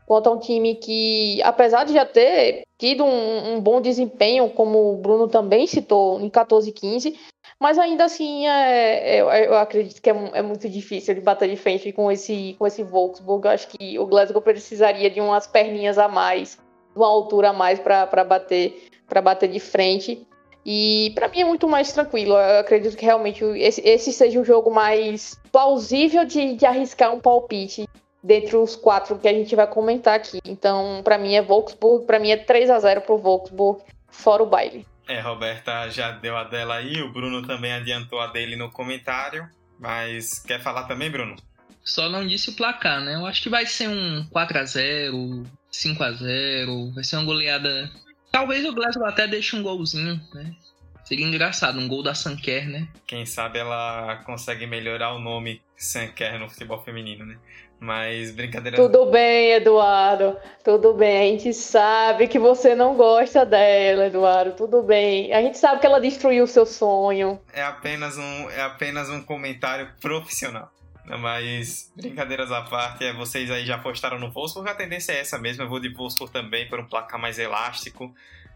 [0.06, 4.98] contra um time que, apesar de já ter tido um, um, bom desempenho, como o
[4.98, 7.20] Bruno também citou, em 14 e 15,
[7.60, 11.56] mas ainda assim é, é, eu acredito que é, é, muito difícil de bater de
[11.56, 13.42] frente com esse, com esse Volkswagen.
[13.44, 16.60] Eu acho que o Glasgow precisaria de umas perninhas a mais,
[16.96, 18.90] uma altura a mais para bater,
[19.24, 20.28] bater de frente.
[20.66, 22.34] E para mim é muito mais tranquilo.
[22.34, 27.20] Eu acredito que realmente esse, esse seja um jogo mais plausível de, de arriscar um
[27.20, 27.88] palpite
[28.26, 30.40] dentre os quatro que a gente vai comentar aqui.
[30.44, 34.48] Então, para mim é Volksburg, para mim é 3 a 0 pro Volksburg, fora o
[34.48, 34.86] baile.
[35.08, 39.48] É, Roberta já deu a dela aí, o Bruno também adiantou a dele no comentário,
[39.80, 41.36] mas quer falar também, Bruno?
[41.84, 43.14] Só não disse o placar, né?
[43.14, 47.26] Eu acho que vai ser um 4 a 0 5 a 0 vai ser uma
[47.26, 47.92] goleada.
[48.32, 50.56] Talvez o Glasgow até deixe um golzinho, né?
[51.04, 52.88] Seria engraçado, um gol da Sanquer, né?
[53.06, 57.38] Quem sabe ela consegue melhorar o nome Sanquer no futebol feminino, né?
[57.86, 58.76] Mas brincadeira.
[58.76, 60.36] Tudo bem, Eduardo.
[60.64, 61.18] Tudo bem.
[61.18, 64.54] A gente sabe que você não gosta dela, Eduardo.
[64.54, 65.32] Tudo bem.
[65.32, 67.40] A gente sabe que ela destruiu o seu sonho.
[67.54, 70.72] É apenas um, é apenas um comentário profissional.
[71.06, 75.38] Mas, brincadeiras à parte, é, vocês aí já apostaram no Wolfsburg, a tendência é essa
[75.38, 75.62] mesmo.
[75.62, 78.12] Eu vou de Wolfsburg também por um placar mais elástico.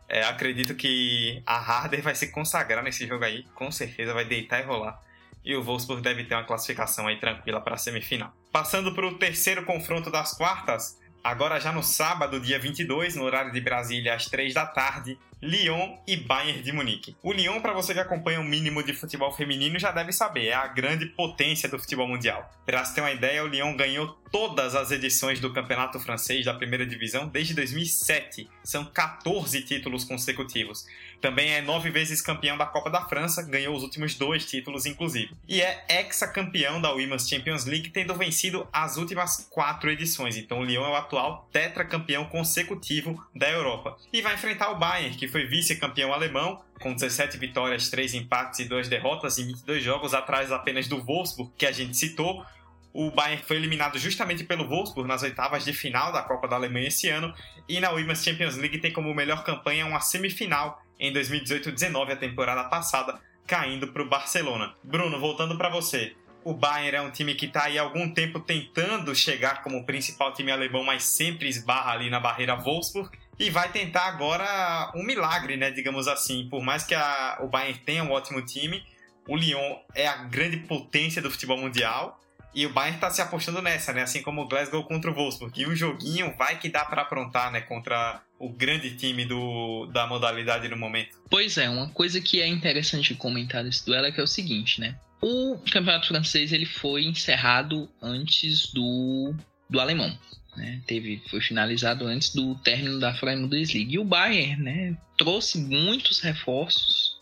[0.08, 4.60] É, acredito que a Harder vai se consagrar nesse jogo aí, com certeza vai deitar
[4.60, 5.00] e rolar
[5.44, 8.34] e o Wolfsburg deve ter uma classificação aí tranquila para a semifinal.
[8.52, 13.52] Passando para o terceiro confronto das quartas, agora já no sábado, dia 22, no horário
[13.52, 17.16] de Brasília, às 3 da tarde, Lyon e Bayern de Munique.
[17.22, 20.54] O Lyon, para você que acompanha o mínimo de futebol feminino, já deve saber, é
[20.54, 22.50] a grande potência do futebol mundial.
[22.66, 26.54] Para você ter uma ideia, o Lyon ganhou todas as edições do Campeonato Francês da
[26.54, 28.50] Primeira Divisão desde 2007.
[28.64, 30.86] São 14 títulos consecutivos.
[31.22, 35.36] Também é nove vezes campeão da Copa da França, ganhou os últimos dois títulos, inclusive.
[35.48, 40.38] E é ex-campeão da Women's Champions League, tendo vencido as últimas quatro edições.
[40.38, 43.98] Então o Lyon é o atual tetracampeão consecutivo da Europa.
[44.14, 48.66] E vai enfrentar o Bayern, que foi vice-campeão alemão, com 17 vitórias, 3 empates e
[48.66, 52.46] 2 derrotas em 22 jogos, atrás apenas do Wolfsburg, que a gente citou.
[52.94, 56.88] O Bayern foi eliminado justamente pelo Wolfsburg nas oitavas de final da Copa da Alemanha
[56.88, 57.34] esse ano,
[57.68, 62.64] e na Women's Champions League tem como melhor campanha uma semifinal em 2018-19, a temporada
[62.66, 64.74] passada, caindo para o Barcelona.
[64.84, 66.16] Bruno, voltando para você.
[66.44, 70.34] O Bayern é um time que está aí há algum tempo tentando chegar como principal
[70.34, 75.58] time alemão, mas sempre esbarra ali na barreira Wolfsburg e vai tentar agora um milagre,
[75.58, 76.48] né, digamos assim.
[76.50, 78.84] Por mais que a, o Bayern tenha um ótimo time,
[79.28, 82.20] o Lyon é a grande potência do futebol mundial
[82.60, 84.02] e o Bayern está se apostando nessa, né?
[84.02, 85.62] Assim como o Glasgow contra o Wolfsburg.
[85.62, 87.62] E um joguinho vai que dá para aprontar, né?
[87.62, 91.18] Contra o grande time do, da modalidade no momento.
[91.30, 94.82] Pois é, uma coisa que é interessante comentar desse duelo é que é o seguinte,
[94.82, 95.00] né?
[95.22, 99.34] O campeonato francês ele foi encerrado antes do,
[99.70, 100.14] do alemão.
[100.58, 100.82] Né?
[100.86, 103.94] Teve, foi finalizado antes do término da Freie Bundesliga.
[103.94, 107.22] E o Bayern né, trouxe muitos reforços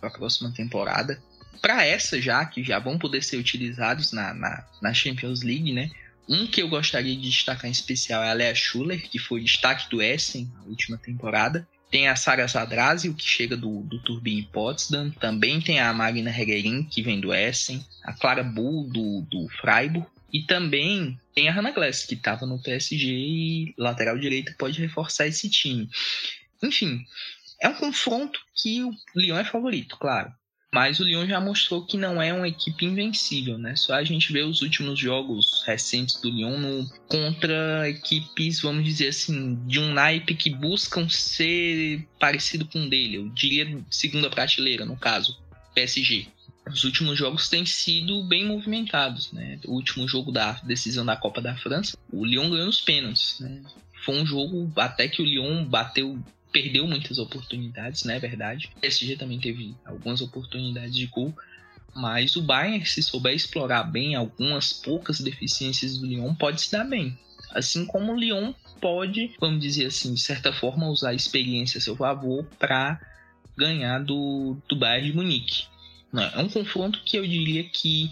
[0.00, 1.22] para a próxima temporada
[1.64, 5.90] para essa já, que já vão poder ser utilizados na, na, na, Champions League, né?
[6.28, 9.88] Um que eu gostaria de destacar em especial é a Lea Schuller, que foi destaque
[9.88, 11.66] do Essen na última temporada.
[11.90, 15.10] Tem a Sara Zadrazio, que chega do, do Turbine Potsdam.
[15.12, 17.82] Também tem a Marina Hegerin, que vem do Essen.
[18.02, 20.06] A Clara Bull, do, do Freiburg.
[20.30, 25.26] E também tem a Hannah Glass, que estava no PSG e lateral direito pode reforçar
[25.26, 25.88] esse time.
[26.62, 27.06] Enfim,
[27.58, 30.30] é um confronto que o Lyon é favorito, claro.
[30.74, 33.76] Mas o Lyon já mostrou que não é uma equipe invencível, né?
[33.76, 39.10] Só a gente vê os últimos jogos recentes do Lyon no, contra equipes, vamos dizer
[39.10, 43.18] assim, de um naipe que buscam ser parecido com o dele.
[43.18, 45.40] Eu diria segunda prateleira, no caso,
[45.76, 46.26] PSG.
[46.68, 49.60] Os últimos jogos têm sido bem movimentados, né?
[49.66, 53.62] O último jogo da decisão da Copa da França, o Lyon ganhou nos pênaltis, né?
[54.04, 56.18] Foi um jogo até que o Lyon bateu
[56.54, 58.16] perdeu muitas oportunidades, né?
[58.16, 58.70] É verdade.
[58.76, 61.34] O PSG também teve algumas oportunidades de gol.
[61.92, 66.84] Mas o Bayern, se souber explorar bem algumas poucas deficiências do Lyon, pode se dar
[66.84, 67.18] bem.
[67.50, 71.80] Assim como o Lyon pode, vamos dizer assim, de certa forma, usar a experiência a
[71.80, 73.00] seu favor para
[73.56, 75.64] ganhar do, do Bayern de Munique.
[76.34, 78.10] É um confronto que eu diria que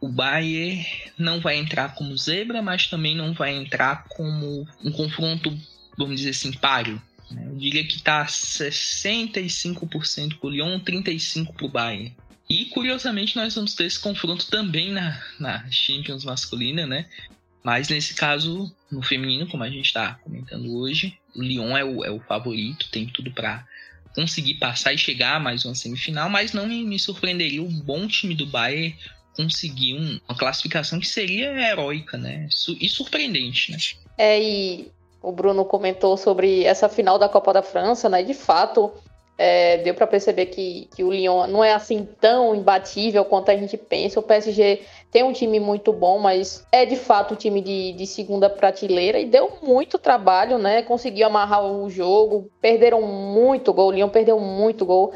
[0.00, 0.86] o Bayern
[1.18, 5.56] não vai entrar como zebra, mas também não vai entrar como um confronto,
[5.96, 7.02] vamos dizer assim, páreo.
[7.30, 7.44] Né?
[7.46, 12.16] Eu diria que está 65% para o Lyon, 35% para o Bayern.
[12.48, 17.06] E curiosamente nós vamos ter esse confronto também na, na Champions masculina, né?
[17.62, 22.04] Mas nesse caso, no feminino, como a gente está comentando hoje, o Lyon é o,
[22.04, 23.66] é o favorito, tem tudo para
[24.14, 28.08] conseguir passar e chegar a mais uma semifinal, mas não me, me surpreenderia o bom
[28.08, 28.96] time do Bayern
[29.36, 32.48] conseguir um, uma classificação que seria heróica, né?
[32.80, 33.78] E surpreendente, né?
[34.16, 34.88] É, e
[35.22, 38.22] o Bruno comentou sobre essa final da Copa da França, né?
[38.22, 38.92] De fato,
[39.38, 43.56] é, deu para perceber que, que o Lyon não é assim tão imbatível quanto a
[43.56, 44.18] gente pensa.
[44.18, 48.06] O PSG tem um time muito bom, mas é de fato um time de, de
[48.06, 50.82] segunda prateleira e deu muito trabalho, né?
[50.82, 55.12] Conseguiu amarrar o jogo, perderam muito gol, o Lyon perdeu muito gol.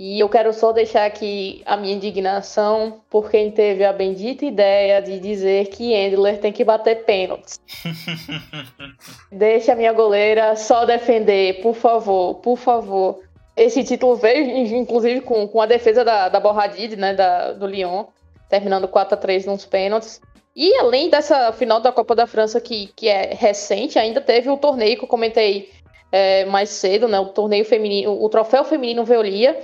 [0.00, 5.02] E eu quero só deixar aqui a minha indignação por quem teve a bendita ideia
[5.02, 7.58] de dizer que Endler tem que bater pênaltis.
[9.32, 13.18] Deixa a minha goleira só defender, por favor, por favor.
[13.56, 18.04] Esse título veio, inclusive, com, com a defesa da, da Borradide, né, da, do Lyon,
[18.48, 20.20] terminando 4 a 3 nos pênaltis.
[20.54, 24.56] E além dessa final da Copa da França, que, que é recente, ainda teve o
[24.56, 25.72] torneio que eu comentei
[26.12, 29.60] é, mais cedo, né, o torneio feminino, o troféu feminino Veolia,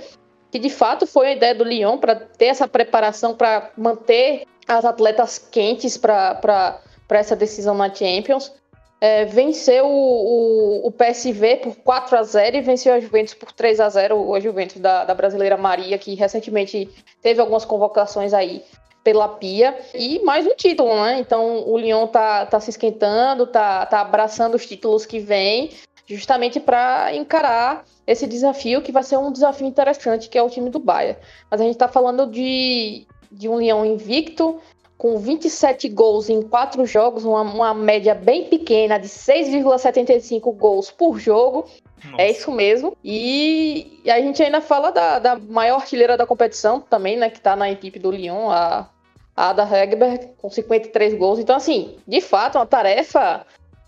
[0.55, 4.85] que de fato foi a ideia do Lyon para ter essa preparação para manter as
[4.85, 8.53] atletas quentes para essa decisão na Champions
[9.01, 13.51] é, venceu o, o, o, PSV por 4 a 0 e venceu a Juventus por
[13.51, 16.89] 3 a 0 a Juventus da, da brasileira Maria, que recentemente
[17.21, 18.63] teve algumas convocações aí
[19.03, 19.77] pela Pia.
[19.93, 21.19] E mais um título, né?
[21.19, 25.71] Então o Lyon tá, tá se esquentando, tá, tá abraçando os títulos que vem,
[26.07, 30.69] justamente para encarar esse desafio, que vai ser um desafio interessante, que é o time
[30.69, 31.19] do Bahia.
[31.49, 34.59] Mas a gente tá falando de, de um Leão invicto,
[34.97, 41.19] com 27 gols em quatro jogos, uma, uma média bem pequena de 6,75 gols por
[41.19, 41.67] jogo.
[42.03, 42.21] Nossa.
[42.21, 42.95] É isso mesmo.
[43.03, 47.29] E, e, a gente ainda fala da, da maior artilheira da competição também, né?
[47.29, 48.89] Que tá na equipe do Lyon, a,
[49.35, 51.39] a Ada Hegberg, com 53 gols.
[51.39, 53.45] Então, assim, de fato, uma tarefa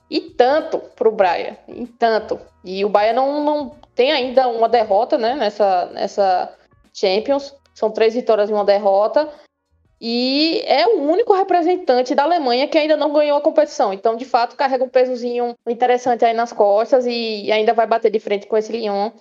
[0.10, 1.58] e tanto pro Brian.
[1.67, 2.39] E tanto.
[2.63, 5.36] E o Bayern não, não tem ainda uma derrota, né?
[5.36, 6.54] Nessa, nessa
[6.93, 7.56] Champions.
[7.74, 9.32] São três vitórias e uma derrota
[10.00, 13.91] e é o único representante da Alemanha que ainda não ganhou a competição.
[13.91, 18.20] Então, de fato, carrega um pesozinho interessante aí nas costas e ainda vai bater de
[18.20, 19.12] frente com esse Lyon.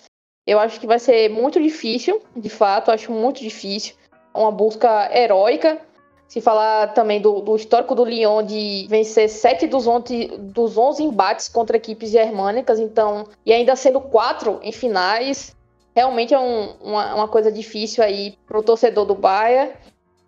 [0.46, 3.94] Eu acho que vai ser muito difícil, de fato, acho muito difícil.
[4.34, 5.80] Uma busca heróica.
[6.28, 11.04] Se falar também do, do histórico do Lyon de vencer sete dos, onze, dos 11
[11.04, 15.54] embates contra equipes germânicas, então, e ainda sendo quatro em finais,
[15.94, 19.72] realmente é um, uma, uma coisa difícil aí pro torcedor do Bayern.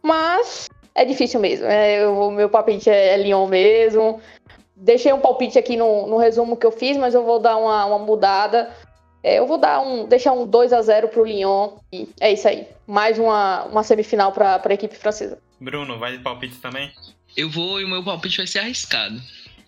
[0.00, 1.66] Mas é difícil mesmo.
[1.66, 4.20] É, o meu palpite é, é Lyon mesmo.
[4.74, 7.84] Deixei um palpite aqui no, no resumo que eu fiz, mas eu vou dar uma,
[7.84, 8.70] uma mudada.
[9.22, 11.70] É, eu vou dar um, deixar um 2 a 0 pro Lyon.
[11.92, 12.66] E é isso aí.
[12.86, 15.38] Mais uma, uma semifinal para a equipe francesa.
[15.60, 16.92] Bruno, vai de palpite também?
[17.36, 19.20] Eu vou e o meu palpite vai ser arriscado.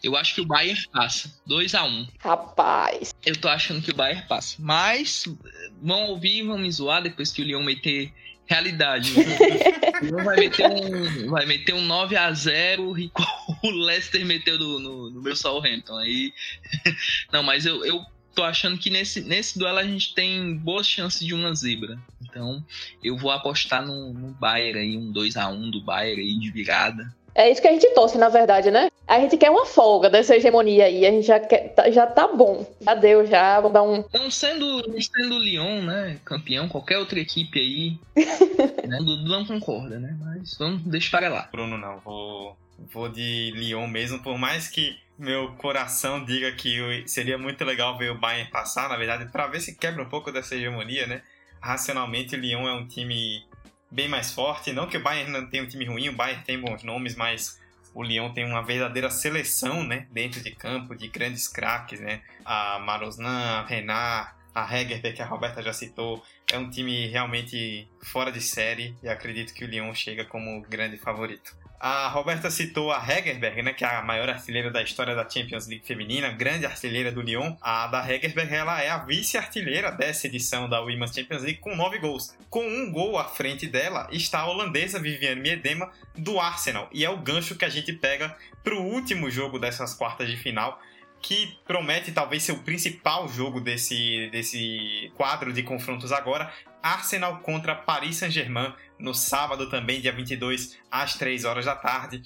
[0.02, 1.30] Eu acho que o Bayern passa.
[1.46, 2.06] 2 a 1 um.
[2.20, 3.14] Rapaz.
[3.24, 4.56] Eu tô achando que o Bayern passa.
[4.58, 5.24] Mas
[5.82, 8.12] vão ouvir e vão me zoar depois que o Lyon meter
[8.46, 9.12] realidade.
[10.24, 13.28] vai meter um, vai meter um 9 a 0 igual
[13.62, 15.96] o Leicester meteu no, no, no meu Southampton.
[15.98, 16.32] Aí,
[17.30, 21.26] não, mas eu, eu tô achando que nesse, nesse duelo a gente tem boas chances
[21.26, 21.98] de uma zebra.
[22.22, 22.64] Então,
[23.02, 26.50] eu vou apostar no, no Bayern aí, um 2 a 1 do Bayern aí de
[26.50, 27.14] virada.
[27.34, 28.90] É isso que a gente torce, na verdade, né?
[29.06, 31.06] A gente quer uma folga dessa hegemonia aí.
[31.06, 32.66] A gente já, quer, tá, já tá bom.
[32.80, 33.60] Já deu, já.
[33.60, 34.04] Vou dar um.
[34.12, 36.18] Não sendo, sendo o Lyon, né?
[36.24, 37.98] Campeão, qualquer outra equipe aí.
[38.86, 38.98] né?
[38.98, 40.16] Dudu não concorda, né?
[40.20, 41.48] Mas vamos deixar para lá.
[41.50, 41.98] Bruno, não.
[42.00, 42.56] Vou,
[42.92, 44.22] vou de Lyon mesmo.
[44.22, 48.96] Por mais que meu coração diga que seria muito legal ver o Bayern passar, na
[48.96, 51.22] verdade, para ver se quebra um pouco dessa hegemonia, né?
[51.60, 53.44] Racionalmente, o Lyon é um time
[53.90, 54.72] bem mais forte.
[54.72, 57.60] Não que o Bayern não tenha um time ruim, o Bayern tem bons nomes, mas
[57.94, 62.22] o Lyon tem uma verdadeira seleção, né, dentro de campo, de grandes craques, né?
[62.44, 66.22] A Maroznan, a Renard, a Hegerberg, que a Roberta já citou.
[66.52, 70.96] É um time realmente fora de série e acredito que o Lyon chega como grande
[70.96, 71.56] favorito.
[71.82, 75.66] A Roberta citou a Hegerberg, né, que é a maior artilheira da história da Champions
[75.66, 77.56] League feminina, grande artilheira do Lyon.
[77.58, 81.98] A da Hegerberg, ela é a vice-artilheira dessa edição da Women's Champions League com nove
[81.98, 82.36] gols.
[82.50, 86.86] Com um gol à frente dela está a holandesa Viviane Miedema do Arsenal.
[86.92, 90.36] E é o gancho que a gente pega para o último jogo dessas quartas de
[90.36, 90.78] final,
[91.22, 96.52] que promete talvez ser o principal jogo desse, desse quadro de confrontos agora,
[96.82, 102.22] Arsenal contra Paris Saint-Germain, no sábado também, dia 22, às 3 horas da tarde.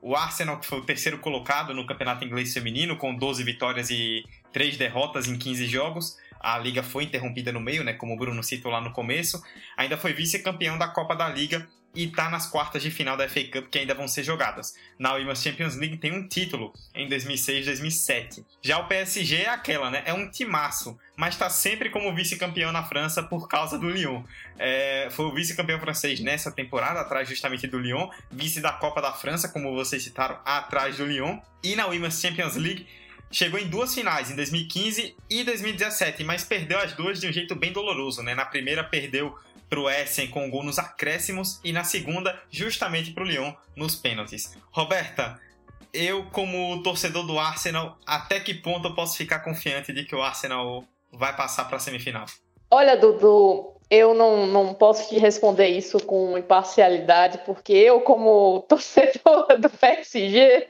[0.00, 4.24] O Arsenal, que foi o terceiro colocado no campeonato inglês feminino, com 12 vitórias e
[4.52, 6.16] 3 derrotas em 15 jogos.
[6.38, 9.42] A liga foi interrompida no meio, né, como o Bruno citou lá no começo.
[9.76, 11.66] Ainda foi vice-campeão da Copa da Liga
[11.96, 14.74] e está nas quartas de final da FA Cup que ainda vão ser jogadas.
[14.98, 18.44] Na Women's Champions League tem um título em 2006 2007.
[18.62, 20.02] Já o PSG é aquela, né?
[20.04, 24.22] É um timaço, mas está sempre como vice-campeão na França por causa do Lyon.
[24.58, 29.12] É, foi o vice-campeão francês nessa temporada, atrás justamente do Lyon, vice da Copa da
[29.12, 31.38] França, como vocês citaram, atrás do Lyon.
[31.64, 32.86] E na Women's Champions League
[33.30, 37.54] chegou em duas finais, em 2015 e 2017, mas perdeu as duas de um jeito
[37.54, 38.34] bem doloroso, né?
[38.34, 39.36] Na primeira perdeu
[39.68, 44.56] pro Essen com um gol nos acréscimos e na segunda justamente pro Lyon nos pênaltis.
[44.70, 45.40] Roberta,
[45.92, 50.22] eu como torcedor do Arsenal, até que ponto eu posso ficar confiante de que o
[50.22, 52.26] Arsenal vai passar para a semifinal?
[52.70, 59.58] Olha, Dudu, eu não, não posso te responder isso com imparcialidade, porque eu, como torcedor
[59.58, 60.68] do PSG.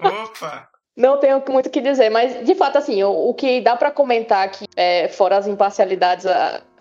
[0.00, 0.68] Opa!
[0.94, 3.90] Não tenho muito o que dizer, mas de fato, assim, o, o que dá para
[3.90, 6.26] comentar aqui, é, fora as imparcialidades,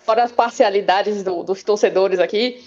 [0.04, 2.64] fora as parcialidades do, dos torcedores aqui,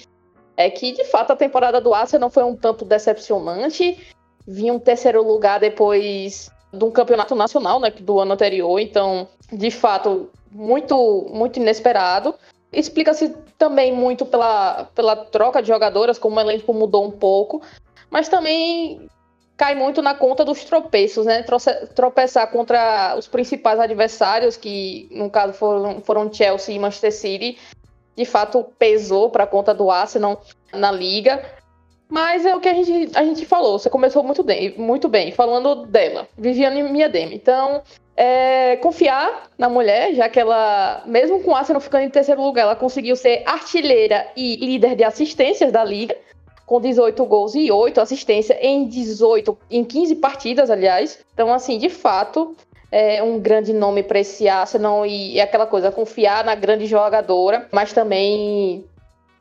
[0.56, 3.98] é que de fato a temporada do Arsenal foi um tanto decepcionante.
[4.46, 9.70] Vinha um terceiro lugar depois de um campeonato nacional, né, do ano anterior, então, de
[9.70, 12.34] fato, muito, muito inesperado.
[12.72, 17.62] Explica-se também muito pela, pela troca de jogadoras, como o elenco mudou um pouco,
[18.10, 19.08] mas também
[19.56, 21.44] cai muito na conta dos tropeços, né?
[21.94, 27.58] Tropeçar contra os principais adversários, que no caso foram, foram Chelsea e Manchester City,
[28.16, 31.42] de fato pesou para a conta do Arsenal na liga.
[32.08, 35.32] Mas é o que a gente, a gente falou, você começou muito bem, muito bem
[35.32, 37.32] falando dela, Viviane Miedema.
[37.32, 37.82] Então,
[38.16, 42.62] é, confiar na mulher, já que ela, mesmo com o Arsenal ficando em terceiro lugar,
[42.62, 46.14] ela conseguiu ser artilheira e líder de assistências da liga
[46.66, 51.18] com 18 gols e 8 assistências em 18, em 15 partidas, aliás.
[51.32, 52.56] Então, assim, de fato,
[52.90, 57.68] é um grande nome para esse Arsenal e é aquela coisa, confiar na grande jogadora,
[57.72, 58.84] mas também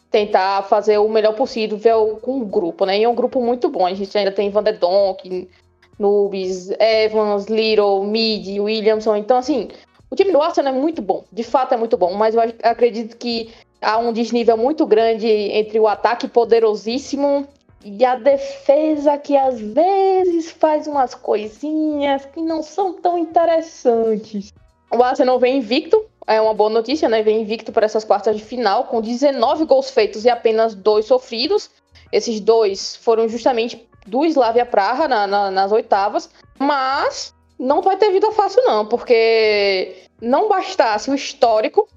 [0.09, 2.99] tentar fazer o melhor possível com o grupo, né?
[2.99, 3.85] E é um grupo muito bom.
[3.85, 5.49] A gente ainda tem Van der Donk,
[5.97, 9.15] Nubes, Evans, Little, Mid, Williamson.
[9.15, 9.69] Então, assim,
[10.11, 11.23] o time do Arsenal é muito bom.
[11.31, 13.51] De fato é muito bom, mas eu acredito que
[13.83, 17.47] há um desnível muito grande entre o ataque poderosíssimo
[17.83, 24.53] e a defesa que às vezes faz umas coisinhas que não são tão interessantes.
[24.91, 27.21] O Arsenal vem invicto, é uma boa notícia, né?
[27.21, 31.69] Vem invicto para essas quartas de final, com 19 gols feitos e apenas dois sofridos.
[32.11, 38.11] Esses dois foram justamente do Slavia Praha na, na, nas oitavas, mas não vai ter
[38.11, 41.87] vida fácil não, porque não bastasse o histórico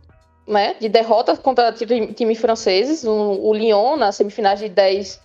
[0.47, 5.21] né, de derrotas contra times franceses, o, o Lyon nas semifinais de 10,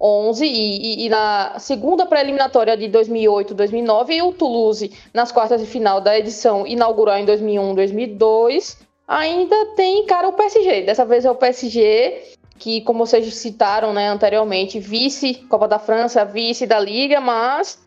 [0.00, 5.60] 11 e, e, e na segunda pré-eliminatória de 2008, 2009 e o Toulouse nas quartas
[5.60, 8.78] de final da edição inaugural em 2001, 2002.
[9.06, 10.82] Ainda tem cara o PSG.
[10.82, 16.24] Dessa vez é o PSG que, como vocês citaram, né, anteriormente, vice Copa da França,
[16.24, 17.78] vice da Liga, mas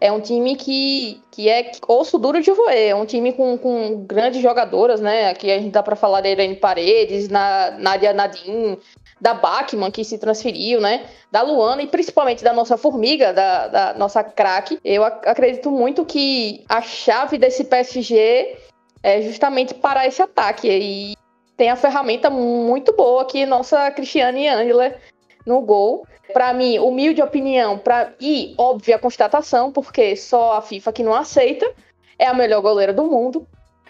[0.00, 4.02] é um time que, que é osso duro de roer, é um time com, com
[4.06, 5.28] grandes jogadoras, né?
[5.28, 8.78] Aqui a gente dá para falar da Irene Paredes, na Nadia Nadim,
[9.20, 11.04] da Bachmann, que se transferiu, né?
[11.30, 14.80] Da Luana e principalmente da nossa formiga, da, da nossa craque.
[14.82, 18.56] Eu ac acredito muito que a chave desse PSG
[19.02, 20.68] é justamente parar esse ataque.
[20.68, 21.14] E
[21.58, 24.94] tem a ferramenta muito boa aqui, nossa Cristiane Angela
[25.46, 26.06] no gol.
[26.32, 28.12] Para mim, humilde opinião pra...
[28.20, 31.70] e óbvia constatação, porque só a FIFA que não aceita,
[32.18, 33.46] é a melhor goleira do mundo.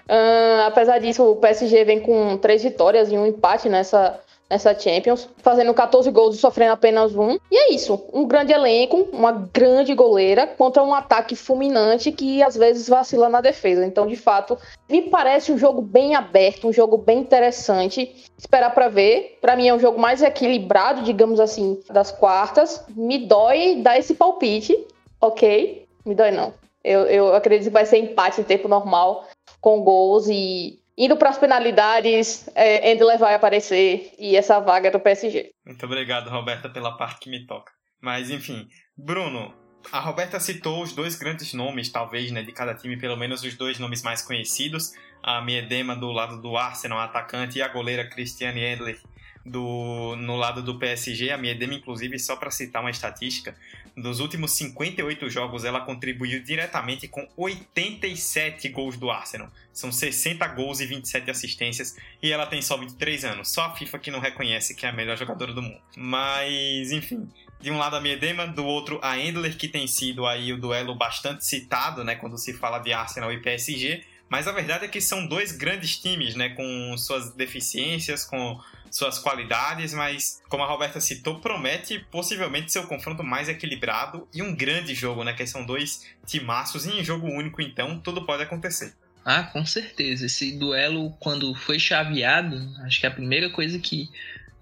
[0.09, 4.19] Uh, apesar disso, o PSG vem com três vitórias e um empate nessa,
[4.51, 7.39] nessa Champions, fazendo 14 gols e sofrendo apenas um.
[7.51, 12.57] E é isso, um grande elenco, uma grande goleira contra um ataque fulminante que às
[12.57, 13.87] vezes vacila na defesa.
[13.87, 14.59] Então, de fato,
[14.89, 18.13] me parece um jogo bem aberto, um jogo bem interessante.
[18.37, 19.39] Esperar para ver.
[19.41, 22.85] Para mim é um jogo mais equilibrado, digamos assim, das quartas.
[22.97, 24.77] Me dói dar esse palpite,
[25.21, 25.87] ok?
[26.05, 26.53] Me dói não.
[26.83, 29.27] Eu, eu acredito que vai ser empate em tempo normal,
[29.61, 34.91] com gols e Indo para as penalidades, é, Endler vai aparecer e essa vaga é
[34.91, 35.51] do PSG.
[35.65, 37.73] Muito obrigado, Roberta, pela parte que me toca.
[38.03, 39.55] Mas enfim, Bruno,
[39.91, 43.57] a Roberta citou os dois grandes nomes, talvez, né, de cada time, pelo menos os
[43.57, 44.93] dois nomes mais conhecidos.
[45.23, 49.01] A Miedema do lado do Arsenal, atacante, e a goleira Christiane Edler
[49.45, 51.31] do, no lado do PSG.
[51.31, 53.55] A Miedema, inclusive, só para citar uma estatística,
[53.97, 59.51] dos últimos 58 jogos ela contribuiu diretamente com 87 gols do Arsenal.
[59.73, 63.51] São 60 gols e 27 assistências e ela tem só 23 anos.
[63.51, 65.81] Só a FIFA que não reconhece que é a melhor jogadora do mundo.
[65.97, 67.29] Mas, enfim,
[67.61, 70.95] de um lado a Miedema, do outro a Endler, que tem sido aí o duelo
[70.95, 74.03] bastante citado, né, quando se fala de Arsenal e PSG.
[74.29, 78.61] Mas a verdade é que são dois grandes times, né, com suas deficiências, com
[78.91, 84.43] suas qualidades, mas como a Roberta citou, promete possivelmente ser o confronto mais equilibrado e
[84.43, 88.43] um grande jogo, né, que são dois timaços e em jogo único, então tudo pode
[88.43, 88.95] acontecer.
[89.25, 90.27] Ah, com certeza.
[90.27, 94.09] Esse duelo, quando foi chaveado, acho que a primeira coisa que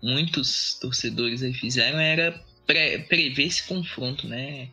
[0.03, 4.69] muitos torcedores aí fizeram era pre prever esse confronto, né?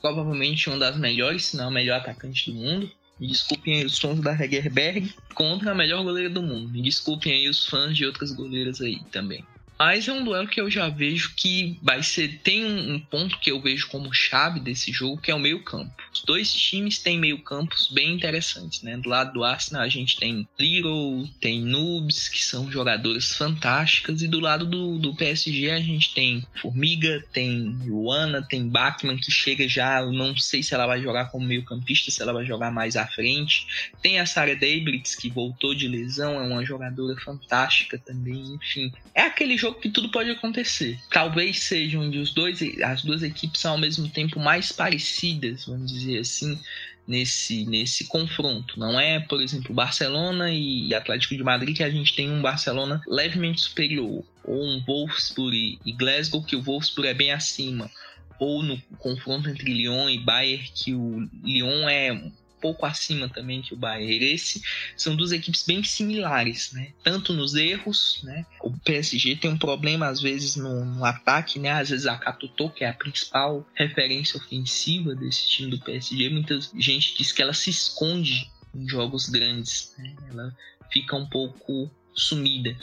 [0.00, 2.90] Provavelmente um das melhores, se não a melhor atacante do mundo.
[3.20, 6.70] Me desculpem os fãs da Hegerberg contra a melhor goleira do mundo.
[6.70, 9.44] Me desculpem aí os fãs de outras goleiras aí também.
[9.80, 12.38] Mas é um duelo que eu já vejo que vai ser.
[12.44, 15.90] Tem um, um, ponto que eu vejo como chave desse jogo, que é o meio-campo.
[16.12, 18.98] Os dois times têm meio-campos bem interessantes, né?
[18.98, 24.28] Do lado do Arsenal a gente tem Little, tem Noobs, que são jogadoras fantásticas, e
[24.28, 29.66] do lado do, do PSG a gente tem Formiga, tem Luana, tem Bachmann, que chega
[29.66, 30.04] já.
[30.04, 33.66] Não sei se ela vai jogar como meio-campista, se ela vai jogar mais à frente.
[34.02, 38.58] Tem a Sarah Dabrits, que voltou de lesão, é uma jogadora fantástica também.
[38.60, 40.98] Enfim, é aquele jogo jogo que tudo pode acontecer.
[41.10, 45.92] Talvez sejam onde os dois, as duas equipes são ao mesmo tempo mais parecidas, vamos
[45.92, 46.58] dizer assim,
[47.06, 48.78] nesse, nesse confronto.
[48.78, 53.00] Não é, por exemplo, Barcelona e Atlético de Madrid que a gente tem um Barcelona
[53.06, 57.90] levemente superior, ou um Wolfsburg e Glasgow que o Wolfsburg é bem acima,
[58.38, 62.30] ou no confronto entre Lyon e Bayern que o Lyon é
[62.60, 64.24] pouco acima também que o Bayern.
[64.24, 64.62] Esse
[64.96, 66.92] são duas equipes bem similares, né?
[67.02, 68.44] Tanto nos erros, né?
[68.62, 71.70] O PSG tem um problema às vezes no, no ataque, né?
[71.70, 76.58] Às vezes a Katutô, que é a principal referência ofensiva desse time do PSG, muita
[76.78, 80.14] gente diz que ela se esconde em jogos grandes, né?
[80.30, 80.56] Ela
[80.92, 82.76] fica um pouco sumida.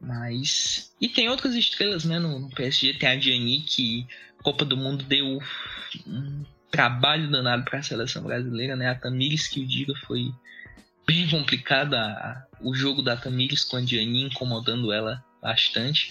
[0.00, 0.92] Mas.
[1.00, 2.18] E tem outras estrelas, né?
[2.18, 4.06] No, no PSG tem a Gianni, que
[4.42, 5.40] Copa do Mundo deu
[6.06, 8.88] um trabalho danado para a seleção brasileira, né?
[8.88, 10.32] A Tamires, que o diga, foi
[11.06, 16.10] bem complicado a, o jogo da Tamires com a Diani incomodando ela bastante.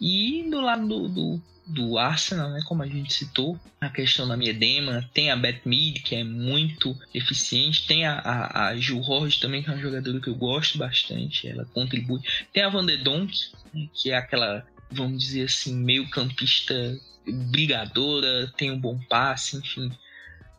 [0.00, 4.36] E do lado do, do, do, Arsenal, né, como a gente citou, a questão da
[4.36, 9.42] Miedema, tem a Beth Mead, que é muito eficiente, tem a, a, a Gil Horst
[9.42, 12.22] também, que é uma jogadora que eu gosto bastante, ela contribui.
[12.50, 13.36] Tem a Van de Donk,
[13.74, 19.90] né, que é aquela, vamos dizer assim, meio campista brigadora, tem um bom passe, enfim.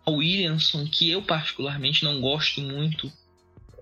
[0.05, 3.11] A Williamson, que eu particularmente não gosto muito,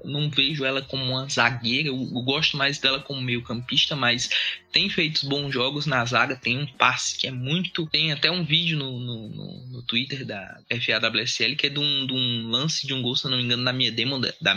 [0.03, 4.29] não vejo ela como uma zagueira, eu, eu gosto mais dela como meio campista, mas
[4.71, 7.87] tem feito bons jogos na zaga, tem um passe que é muito.
[7.87, 12.05] Tem até um vídeo no, no, no, no Twitter da FAWSL que é de um,
[12.05, 14.55] de um, lance de um gol, se não me engano, na minha demo da, da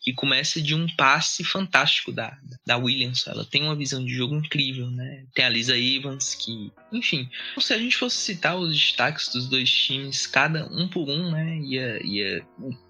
[0.00, 3.26] que começa de um passe fantástico da, da Williams.
[3.26, 5.24] Ela tem uma visão de jogo incrível, né?
[5.34, 6.70] Tem a Lisa Evans, que.
[6.92, 11.30] Enfim, se a gente fosse citar os destaques dos dois times, cada um por um,
[11.30, 11.58] né?
[11.58, 12.46] Ia, ia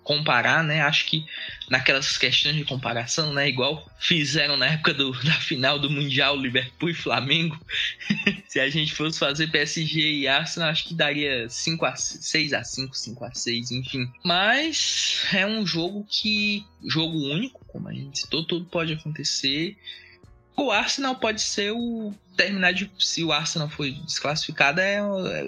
[0.09, 0.81] comparar, né?
[0.81, 1.27] Acho que
[1.69, 3.47] naquelas questões de comparação, né?
[3.47, 7.61] Igual fizeram na época do, da final do Mundial Liverpool e Flamengo.
[8.49, 12.65] Se a gente fosse fazer PSG e Arsenal, acho que daria 5 a 6 a
[12.65, 14.11] 5, 5 a 6, enfim.
[14.25, 19.77] Mas é um jogo que jogo único, como a gente citou, tudo pode acontecer.
[20.59, 25.01] O Arsenal pode ser o terminar de se o Arsenal foi desclassificado é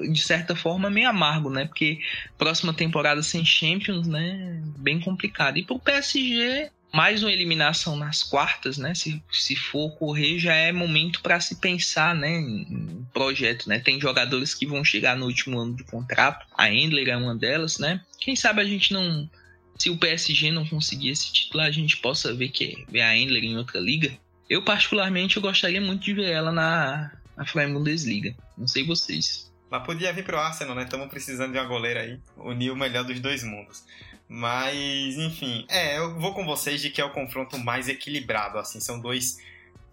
[0.08, 1.64] de certa forma meio amargo, né?
[1.64, 1.98] Porque
[2.38, 5.58] próxima temporada sem Champions, né, bem complicado.
[5.58, 8.94] E pro PSG mais uma eliminação nas quartas, né?
[8.94, 13.80] Se, se for ocorrer, já é momento para se pensar, né, em projeto, né?
[13.80, 16.46] Tem jogadores que vão chegar no último ano do contrato.
[16.56, 18.00] A Endler é uma delas, né?
[18.20, 19.28] Quem sabe a gente não
[19.76, 23.42] se o PSG não conseguir esse título, a gente possa ver que ver a Endler
[23.42, 24.12] em outra liga.
[24.50, 28.34] Eu particularmente eu gostaria muito de ver ela na na Freie Bundesliga.
[28.58, 29.50] Não sei vocês.
[29.70, 30.82] Mas podia vir pro Arsenal, né?
[30.82, 32.20] Estamos precisando de uma goleira aí.
[32.36, 33.84] Unir o melhor dos dois mundos.
[34.28, 38.78] Mas, enfim, é, eu vou com vocês de que é o confronto mais equilibrado, assim,
[38.78, 39.38] são dois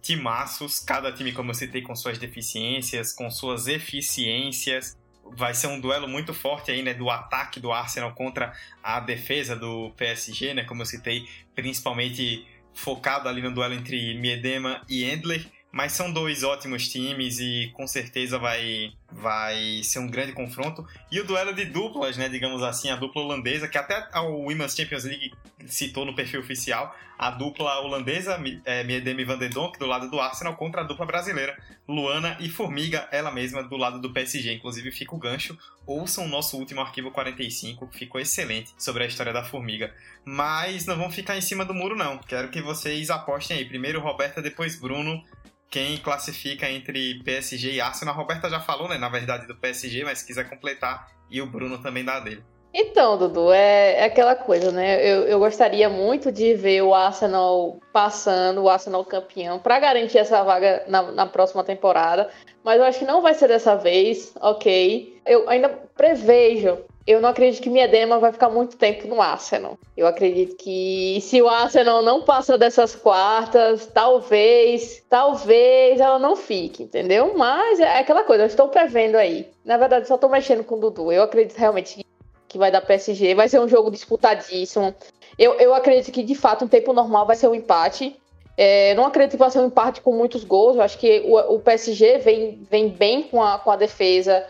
[0.01, 4.97] timaços, cada time, como eu citei, com suas deficiências, com suas eficiências.
[5.36, 8.53] Vai ser um duelo muito forte aí, né, do ataque do Arsenal contra
[8.84, 12.45] a defesa do PSG, né, como eu citei, principalmente
[12.78, 15.45] focado ali no duelo entre Miedema e Endler,
[15.78, 20.84] mas são dois ótimos times e com certeza vai, vai ser um grande confronto.
[21.11, 24.75] E o duelo de duplas, né, digamos assim, a dupla holandesa, que até a Women's
[24.75, 25.32] Champions League
[25.67, 30.19] citou no perfil oficial, a dupla holandesa, é, Miedemi van der Donk, do lado do
[30.19, 31.57] Arsenal, contra a dupla brasileira,
[31.88, 34.53] Luana e Formiga, ela mesma, do lado do PSG.
[34.53, 35.57] Inclusive, fica o gancho.
[35.86, 39.93] Ouçam o nosso último arquivo 45, que ficou excelente sobre a história da Formiga.
[40.23, 42.17] Mas não vão ficar em cima do muro, não.
[42.17, 43.65] Quero que vocês apostem aí.
[43.65, 45.23] Primeiro Roberta, depois Bruno
[45.70, 48.13] quem classifica entre PSG e Arsenal.
[48.13, 51.47] A Roberta já falou, né, na verdade, do PSG, mas se quiser completar, e o
[51.47, 52.43] Bruno também dá dele.
[52.74, 55.03] Então, Dudu, é, é, aquela coisa, né?
[55.03, 60.43] Eu, eu gostaria muito de ver o Arsenal passando, o Arsenal campeão, para garantir essa
[60.43, 62.30] vaga na, na, próxima temporada.
[62.63, 65.20] Mas eu acho que não vai ser dessa vez, ok?
[65.26, 66.78] Eu ainda prevejo
[67.08, 69.80] eu não acredito que Miedema vai ficar muito tempo no Arsenal.
[69.95, 76.84] Eu acredito que se o Arsenal não passa dessas quartas, talvez, talvez ela não fique,
[76.84, 77.34] entendeu?
[77.38, 79.49] Mas é aquela coisa, eu estou prevendo aí.
[79.64, 81.10] Na verdade, só estou mexendo com o Dudu.
[81.10, 82.05] Eu acredito realmente
[82.45, 84.93] que vai dar PSG, vai ser um jogo disputadíssimo.
[85.39, 88.20] Eu, eu acredito que, de fato, em tempo normal vai ser um empate.
[88.58, 90.76] É, não acredito que vai ser um empate com muitos gols.
[90.76, 94.45] Eu acho que o, o PSG vem, vem bem com a, com a defesa.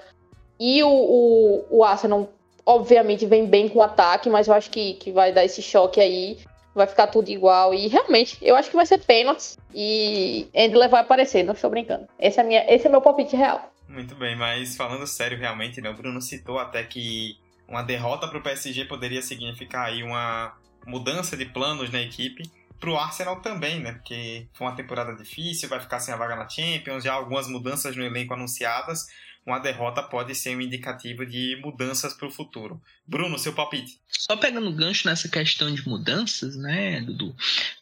[0.60, 2.30] E o, o, o Arsenal
[2.68, 6.02] obviamente vem bem com o ataque, mas eu acho que, que vai dar esse choque
[6.02, 6.38] aí.
[6.76, 7.74] Vai ficar tudo igual.
[7.74, 9.56] E realmente, eu acho que vai ser pênalti.
[9.74, 12.08] E Endler vai aparecer, não estou brincando.
[12.20, 13.72] Esse é, minha, esse é meu palpite real.
[13.88, 15.90] Muito bem, mas falando sério, realmente, né?
[15.90, 17.38] O Bruno citou até que
[17.68, 20.54] uma derrota para o PSG poderia significar aí uma
[20.86, 22.44] mudança de planos na equipe.
[22.80, 23.94] Para o Arsenal também, né?
[23.94, 27.96] Porque foi uma temporada difícil, vai ficar sem a vaga na Champions, já algumas mudanças
[27.96, 29.08] no elenco anunciadas
[29.48, 32.82] uma derrota pode ser um indicativo de mudanças para o futuro.
[33.08, 33.98] Bruno, seu palpite.
[34.10, 37.34] Só pegando gancho nessa questão de mudanças, né, Dudu?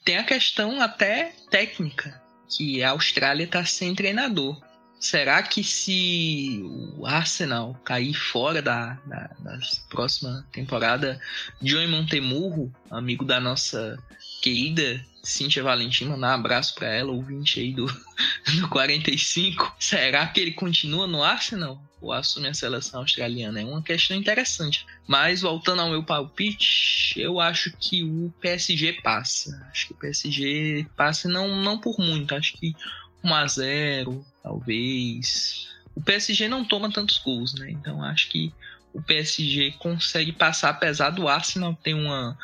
[0.06, 4.62] Tem a questão até técnica, que a Austrália está sem treinador.
[5.00, 6.62] Será que se
[6.98, 9.60] o Arsenal cair fora da, da,
[9.90, 11.20] próxima temporada,
[11.62, 13.98] Joey Montemurro, amigo da nossa
[14.46, 17.88] querida Cíntia Valentim, mandar um abraço para ela, ouvinte aí do,
[18.62, 19.76] do 45.
[19.80, 21.82] Será que ele continua no Arsenal?
[22.00, 23.60] Ou assume a seleção australiana?
[23.60, 24.86] É uma questão interessante.
[25.08, 29.68] Mas voltando ao meu palpite, eu acho que o PSG passa.
[29.72, 32.76] Acho que o PSG passa não, não por muito, acho que
[33.24, 35.70] 1 a 0 talvez.
[35.96, 37.72] O PSG não toma tantos gols, né?
[37.72, 38.54] Então acho que
[38.94, 42.38] o PSG consegue passar, apesar do Arsenal ter uma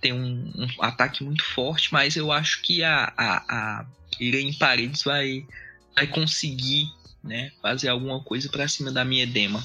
[0.00, 3.86] tem um, um, ataque muito forte, mas eu acho que a, a, a
[4.20, 5.46] Irene Paredes vai,
[5.94, 6.88] vai conseguir
[7.22, 9.62] né, fazer alguma coisa para cima da minha edema.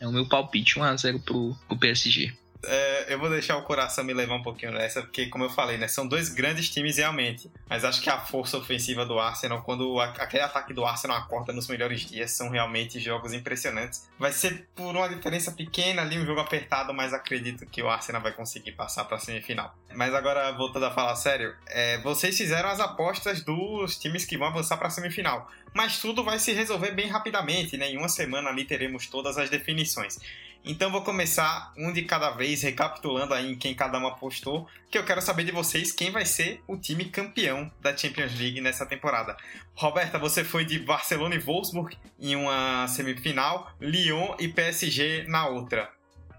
[0.00, 2.32] É o meu palpite, 1x0 pro, pro PSG
[2.66, 5.76] é, eu vou deixar o coração me levar um pouquinho nessa, porque, como eu falei,
[5.76, 7.50] né, são dois grandes times realmente.
[7.68, 11.52] Mas acho que a força ofensiva do Arsenal, quando a, aquele ataque do Arsenal acorda
[11.52, 14.08] nos melhores dias, são realmente jogos impressionantes.
[14.18, 18.22] Vai ser por uma diferença pequena ali, um jogo apertado, mas acredito que o Arsenal
[18.22, 19.74] vai conseguir passar para a semifinal.
[19.94, 24.48] Mas agora, voltando a falar sério, é, vocês fizeram as apostas dos times que vão
[24.48, 25.50] avançar para a semifinal.
[25.72, 27.90] Mas tudo vai se resolver bem rapidamente, né?
[27.90, 30.18] Em uma semana ali teremos todas as definições.
[30.66, 34.96] Então vou começar um de cada vez, recapitulando aí em quem cada um apostou, que
[34.96, 38.86] eu quero saber de vocês quem vai ser o time campeão da Champions League nessa
[38.86, 39.36] temporada.
[39.74, 45.90] Roberta, você foi de Barcelona e Wolfsburg em uma semifinal, Lyon e PSG na outra.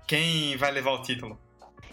[0.08, 1.40] Quem vai levar o título?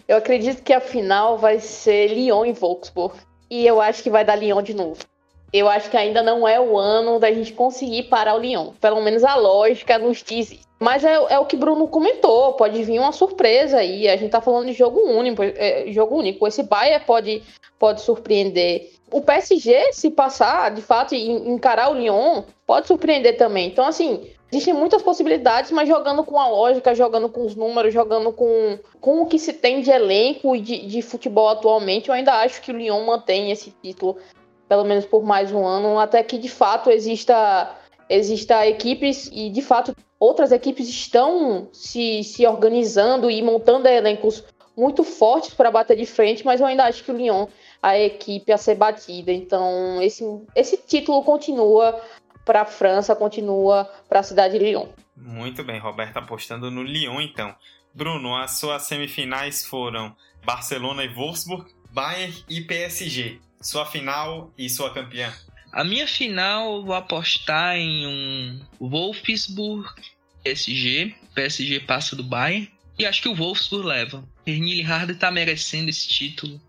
[0.08, 3.14] Eu acredito que a final vai ser Lyon e Wolfsburg.
[3.50, 5.04] E eu acho que vai dar Lyon de novo.
[5.52, 8.72] Eu acho que ainda não é o ano da gente conseguir parar o Lyon.
[8.80, 10.71] Pelo menos a lógica nos diz isso.
[10.82, 14.08] Mas é, é, o que Bruno comentou, pode vir uma surpresa aí.
[14.08, 16.44] A gente tá falando de jogo único, é, jogo único.
[16.44, 17.40] Esse Bayern pode,
[17.78, 18.90] pode surpreender.
[19.08, 23.68] O PSG, se passar, de fato, e encarar o Lyon, pode surpreender também.
[23.68, 28.32] Então, assim, existem muitas possibilidades, mas jogando com a lógica, jogando com os números, jogando
[28.32, 32.32] com, com o que se tem de elenco e de, de futebol atualmente, eu ainda
[32.40, 34.16] acho que o Lyon mantém esse título,
[34.68, 37.70] pelo menos por mais um ano, até que de fato exista,
[38.08, 44.44] exista equipes e de fato outras equipes estão se, se organizando e montando elencos
[44.76, 47.48] muito fortes para bater de frente, mas eu ainda acho que o Lyon
[47.82, 49.32] a equipe a ser batida.
[49.32, 52.00] Então, esse, esse título continua
[52.44, 54.86] para a França, continua para a cidade de Lyon.
[55.16, 57.52] Muito bem, Roberto apostando no Lyon então.
[57.92, 60.14] Bruno, as suas semifinais foram
[60.44, 63.40] Barcelona e Wolfsburg, Bayern e PSG.
[63.60, 65.32] Sua final e sua campeã.
[65.72, 69.88] A minha final, eu vou apostar em um Wolfsburg
[70.42, 71.14] PSG.
[71.34, 72.70] PSG passa do Bayern.
[72.98, 74.24] E acho que o Wolfsburg leva.
[74.44, 76.60] Pernille Harder tá merecendo esse título.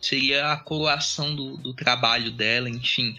[0.00, 3.16] Seria a coroação do, do trabalho dela, enfim.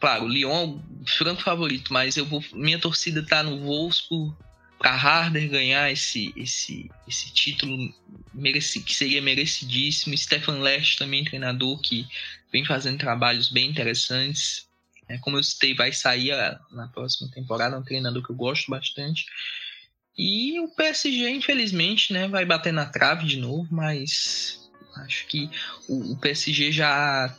[0.00, 4.34] Claro, o Lyon é franco favorito, mas eu vou, minha torcida tá no Wolfsburg
[4.78, 7.90] para Harder ganhar esse, esse, esse título
[8.34, 10.16] mereci, que seria merecidíssimo.
[10.16, 12.06] Stefan Lesch também, treinador que
[12.52, 14.66] vem fazendo trabalhos bem interessantes.
[15.08, 18.36] É, como eu citei, vai sair a, na próxima temporada, é um treinador que eu
[18.36, 19.26] gosto bastante.
[20.16, 25.50] E o PSG, infelizmente, né, vai bater na trave de novo, mas acho que
[25.88, 27.36] o, o PSG já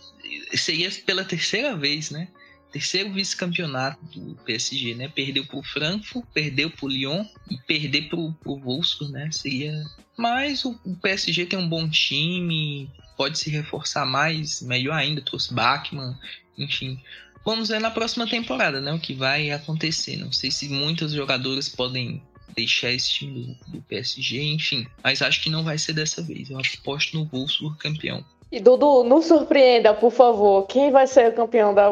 [0.53, 2.27] seria pela terceira vez, né?
[2.71, 5.07] Terceiro vice-campeonato do PSG, né?
[5.07, 9.31] Perdeu para o Frankfurt, perdeu para o Lyon e perder para o Wolfsburg, né?
[9.31, 9.71] Seria.
[10.17, 15.53] Mas o, o, PSG tem um bom time, pode se reforçar mais, melhor ainda, trouxe
[15.53, 16.17] Bachmann,
[16.57, 17.01] enfim.
[17.45, 18.91] Vamos ver na próxima temporada, né?
[18.91, 20.17] O que vai acontecer.
[20.17, 22.21] Não sei se muitos jogadores podem
[22.55, 24.87] deixar esse time do, do PSG, enfim.
[25.03, 26.49] Mas acho que não vai ser dessa vez.
[26.49, 28.25] Eu aposto no Wolfsburg campeão.
[28.55, 30.65] E Dudu, não surpreenda, por favor.
[30.65, 31.89] Quem vai ser o campeão da,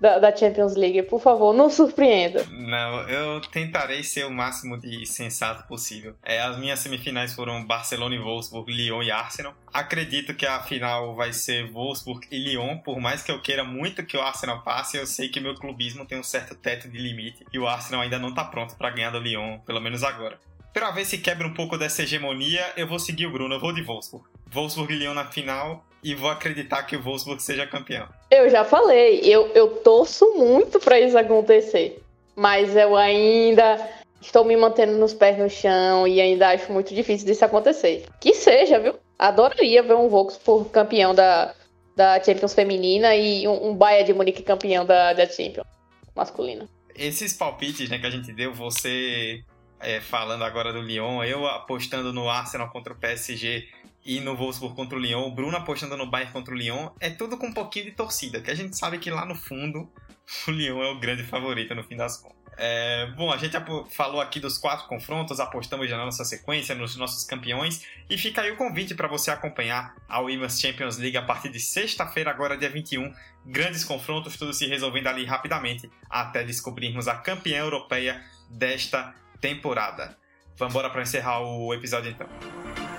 [0.00, 1.02] da, da, Champions League?
[1.02, 2.42] Por favor, não surpreenda.
[2.52, 6.14] Não, eu tentarei ser o máximo de sensato possível.
[6.24, 9.52] É, as minhas semifinais foram Barcelona e Wolfsburg, Lyon e Arsenal.
[9.70, 14.02] Acredito que a final vai ser Wolfsburg e Lyon, por mais que eu queira muito
[14.02, 17.44] que o Arsenal passe, eu sei que meu clubismo tem um certo teto de limite
[17.52, 20.40] e o Arsenal ainda não está pronto para ganhar do Lyon, pelo menos agora.
[20.72, 23.74] Para ver se quebra um pouco dessa hegemonia, eu vou seguir o Bruno, eu vou
[23.74, 24.26] de Wolfsburg.
[24.50, 28.08] Wolfsburg e Lyon na final e vou acreditar que o Wolfsburg seja campeão.
[28.30, 32.02] Eu já falei, eu, eu torço muito para isso acontecer.
[32.34, 33.88] Mas eu ainda
[34.20, 38.04] estou me mantendo nos pés no chão e ainda acho muito difícil disso acontecer.
[38.20, 38.94] Que seja, viu?
[39.18, 41.54] Adoraria ver um Wolfsburg campeão da,
[41.96, 45.66] da Champions feminina e um, um Bayern de Munique campeão da, da Champions
[46.14, 46.68] masculina.
[46.94, 49.42] Esses palpites né, que a gente deu, você
[49.80, 53.68] é, falando agora do Lyon, eu apostando no Arsenal contra o PSG
[54.06, 57.10] e no Wolfsburg contra o Lyon, o Bruno apostando no Bayern contra o Lyon, é
[57.10, 59.90] tudo com um pouquinho de torcida, que a gente sabe que lá no fundo
[60.46, 62.36] o Lyon é o grande favorito no fim das contas.
[62.58, 63.54] É, bom, a gente
[63.90, 68.40] falou aqui dos quatro confrontos, apostamos já na nossa sequência, nos nossos campeões, e fica
[68.40, 72.56] aí o convite para você acompanhar a Women's Champions League a partir de sexta-feira, agora
[72.56, 73.12] dia 21.
[73.44, 80.16] Grandes confrontos, tudo se resolvendo ali rapidamente, até descobrirmos a campeã europeia desta temporada.
[80.56, 82.95] Vamos embora para encerrar o episódio então.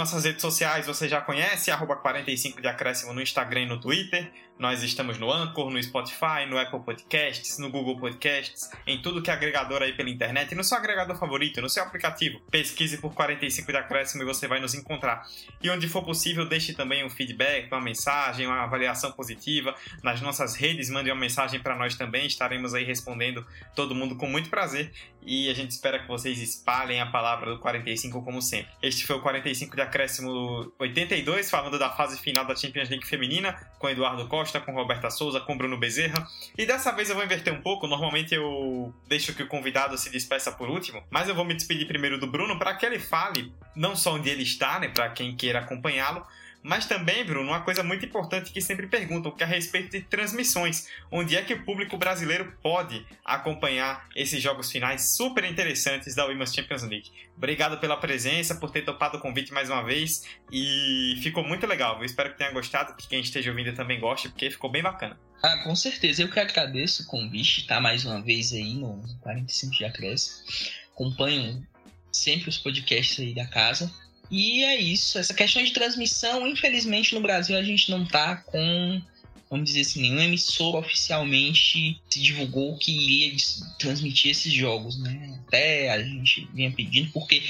[0.00, 4.32] Nossas redes sociais você já conhece, arroba 45 de acréscimo no Instagram e no Twitter.
[4.60, 9.30] Nós estamos no Anchor, no Spotify, no Apple Podcasts, no Google Podcasts, em tudo que
[9.30, 12.38] é agregador aí pela internet, no seu agregador favorito, no seu aplicativo.
[12.50, 15.26] Pesquise por 45 de acréscimo e você vai nos encontrar.
[15.62, 19.74] E onde for possível, deixe também um feedback, uma mensagem, uma avaliação positiva.
[20.02, 24.26] Nas nossas redes, mande uma mensagem para nós também, estaremos aí respondendo todo mundo com
[24.26, 24.92] muito prazer.
[25.22, 28.70] E a gente espera que vocês espalhem a palavra do 45 como sempre.
[28.82, 33.54] Este foi o 45 de acréscimo 82, falando da fase final da Champions League feminina,
[33.78, 36.26] com Eduardo Costa Costa, com Roberta Souza, com Bruno Bezerra.
[36.58, 37.86] E dessa vez eu vou inverter um pouco.
[37.86, 41.86] Normalmente eu deixo que o convidado se despeça por último, mas eu vou me despedir
[41.86, 45.36] primeiro do Bruno para que ele fale não só onde ele está, né, para quem
[45.36, 46.26] queira acompanhá-lo,
[46.62, 50.02] mas também, Bruno, uma coisa muito importante que sempre perguntam, que é a respeito de
[50.02, 50.88] transmissões.
[51.10, 56.54] Onde é que o público brasileiro pode acompanhar esses jogos finais super interessantes da Women's
[56.54, 57.10] Champions League?
[57.36, 61.98] Obrigado pela presença, por ter topado o convite mais uma vez e ficou muito legal.
[61.98, 65.18] Eu espero que tenha gostado, que quem esteja ouvindo também goste, porque ficou bem bacana.
[65.42, 66.22] Ah, com certeza.
[66.22, 70.46] Eu que agradeço o convite, tá mais uma vez aí no 45 de Acréscimo.
[70.92, 71.66] Acompanho
[72.12, 73.90] sempre os podcasts aí da casa.
[74.30, 75.18] E é isso.
[75.18, 79.02] Essa questão de transmissão, infelizmente no Brasil a gente não tá com,
[79.50, 83.36] vamos dizer assim, nenhum emissor oficialmente se divulgou que iria
[83.78, 85.40] transmitir esses jogos, né?
[85.46, 87.42] Até a gente vinha pedindo, porque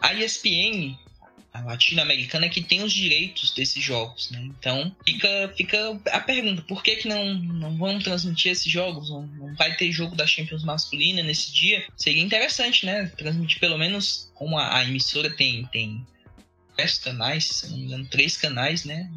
[0.00, 0.96] a ESPN,
[1.52, 4.40] a latino-americana, é que tem os direitos desses jogos, né?
[4.42, 9.10] Então fica, fica a pergunta: por que, que não, não vão transmitir esses jogos?
[9.10, 11.84] Não, não vai ter jogo da Champions masculina nesse dia?
[11.94, 13.12] Seria interessante, né?
[13.18, 16.06] Transmitir pelo menos como a, a emissora tem, tem
[16.76, 19.10] três canais, se não me engano, três canais, né?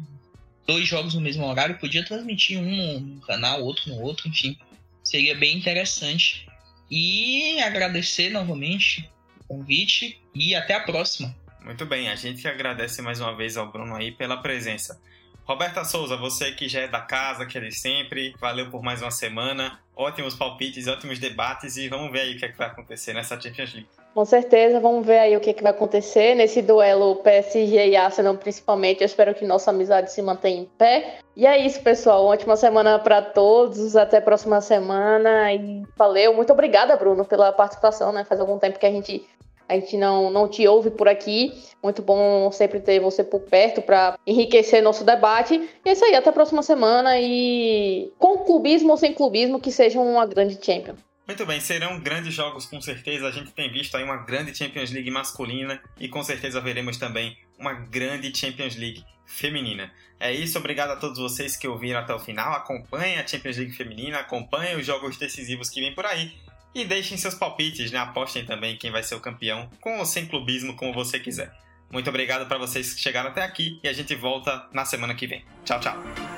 [0.66, 4.58] Dois jogos no mesmo horário, podia transmitir um num canal, outro no outro, enfim.
[5.04, 6.46] Seria bem interessante.
[6.90, 9.08] E agradecer novamente
[9.40, 11.34] o convite e até a próxima.
[11.62, 15.00] Muito bem, a gente agradece mais uma vez ao Bruno aí pela presença.
[15.44, 19.00] Roberta Souza, você que já é da casa, que é de sempre, valeu por mais
[19.00, 19.80] uma semana.
[19.94, 23.40] Ótimos palpites, ótimos debates e vamos ver aí o que, é que vai acontecer nessa
[23.40, 23.88] Champions League.
[24.16, 28.34] Com certeza, vamos ver aí o que, que vai acontecer nesse duelo PSG e Arsenal,
[28.34, 29.02] principalmente.
[29.02, 31.18] Eu espero que nossa amizade se mantenha em pé.
[31.36, 32.24] E é isso, pessoal.
[32.24, 33.94] Ótima semana para todos.
[33.94, 35.52] Até a próxima semana.
[35.52, 36.32] E valeu.
[36.32, 38.10] Muito obrigada, Bruno, pela participação.
[38.10, 38.24] Né?
[38.24, 39.22] Faz algum tempo que a gente,
[39.68, 41.52] a gente não, não te ouve por aqui.
[41.82, 45.56] Muito bom sempre ter você por perto para enriquecer nosso debate.
[45.84, 46.14] E é isso aí.
[46.14, 47.20] Até a próxima semana.
[47.20, 50.94] E com clubismo ou sem clubismo, que seja uma grande champion.
[51.26, 53.26] Muito bem, serão grandes jogos com certeza.
[53.26, 57.36] A gente tem visto aí uma grande Champions League masculina e com certeza veremos também
[57.58, 59.92] uma grande Champions League feminina.
[60.20, 62.52] É isso, obrigado a todos vocês que ouviram até o final.
[62.52, 66.32] Acompanhem a Champions League feminina, acompanhem os jogos decisivos que vêm por aí
[66.72, 67.98] e deixem seus palpites, né?
[67.98, 71.52] Apostem também quem vai ser o campeão, com ou sem clubismo, como você quiser.
[71.90, 75.26] Muito obrigado para vocês que chegaram até aqui e a gente volta na semana que
[75.26, 75.44] vem.
[75.64, 76.35] Tchau, tchau.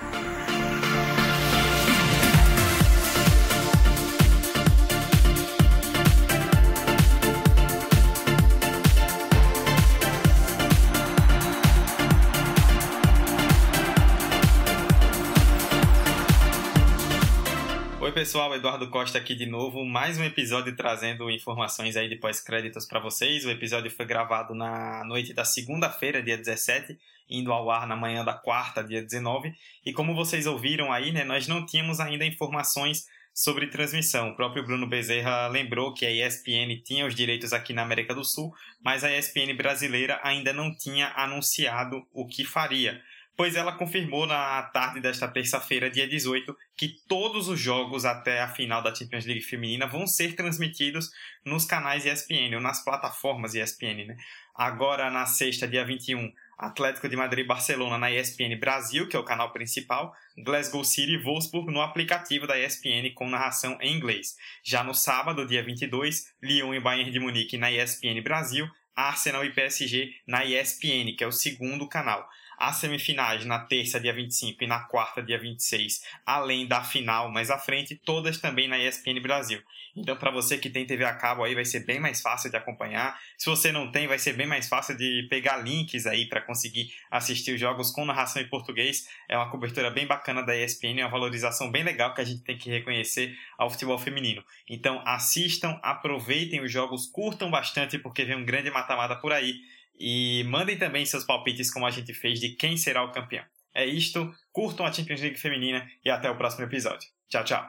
[18.19, 22.99] Pessoal, Eduardo Costa aqui de novo, mais um episódio trazendo informações aí de pós-créditos para
[22.99, 23.45] vocês.
[23.45, 26.99] O episódio foi gravado na noite da segunda-feira, dia 17,
[27.31, 29.55] indo ao ar na manhã da quarta, dia 19.
[29.87, 34.31] E como vocês ouviram aí, né, nós não tínhamos ainda informações sobre transmissão.
[34.31, 38.25] O próprio Bruno Bezerra lembrou que a ESPN tinha os direitos aqui na América do
[38.25, 38.53] Sul,
[38.83, 43.01] mas a ESPN brasileira ainda não tinha anunciado o que faria
[43.39, 48.49] pois ela confirmou na tarde desta terça-feira, dia 18, que todos os jogos até a
[48.49, 51.13] final da Champions League feminina vão ser transmitidos
[51.45, 54.07] nos canais ESPN, ou nas plataformas ESPN.
[54.09, 54.17] Né?
[54.57, 59.21] Agora, na sexta, dia 21, Atlético de Madrid e Barcelona na ESPN Brasil, que é
[59.21, 64.35] o canal principal, Glasgow City e Wolfsburg no aplicativo da ESPN com narração em inglês.
[64.65, 69.53] Já no sábado, dia 22, Lyon e Bayern de Munique na ESPN Brasil, Arsenal e
[69.53, 72.29] PSG na ESPN, que é o segundo canal.
[72.59, 77.51] As semifinais na terça, dia 25 e na quarta, dia 26, além da final mais
[77.51, 79.63] à frente, todas também na ESPN Brasil.
[79.97, 82.57] Então, para você que tem TV a cabo aí, vai ser bem mais fácil de
[82.57, 83.17] acompanhar.
[83.37, 86.93] Se você não tem, vai ser bem mais fácil de pegar links aí para conseguir
[87.11, 89.09] assistir os jogos com narração em português.
[89.29, 92.43] É uma cobertura bem bacana da ESPN, é uma valorização bem legal que a gente
[92.43, 94.43] tem que reconhecer ao futebol feminino.
[94.69, 99.61] Então, assistam, aproveitem os jogos, curtam bastante porque vem um grande mata-mata por aí
[99.99, 103.45] e mandem também seus palpites, como a gente fez, de quem será o campeão.
[103.75, 107.09] É isto, curtam a Champions League feminina e até o próximo episódio.
[107.29, 107.67] Tchau, tchau.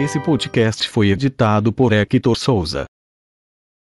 [0.00, 2.84] Esse podcast foi editado por Hector Souza.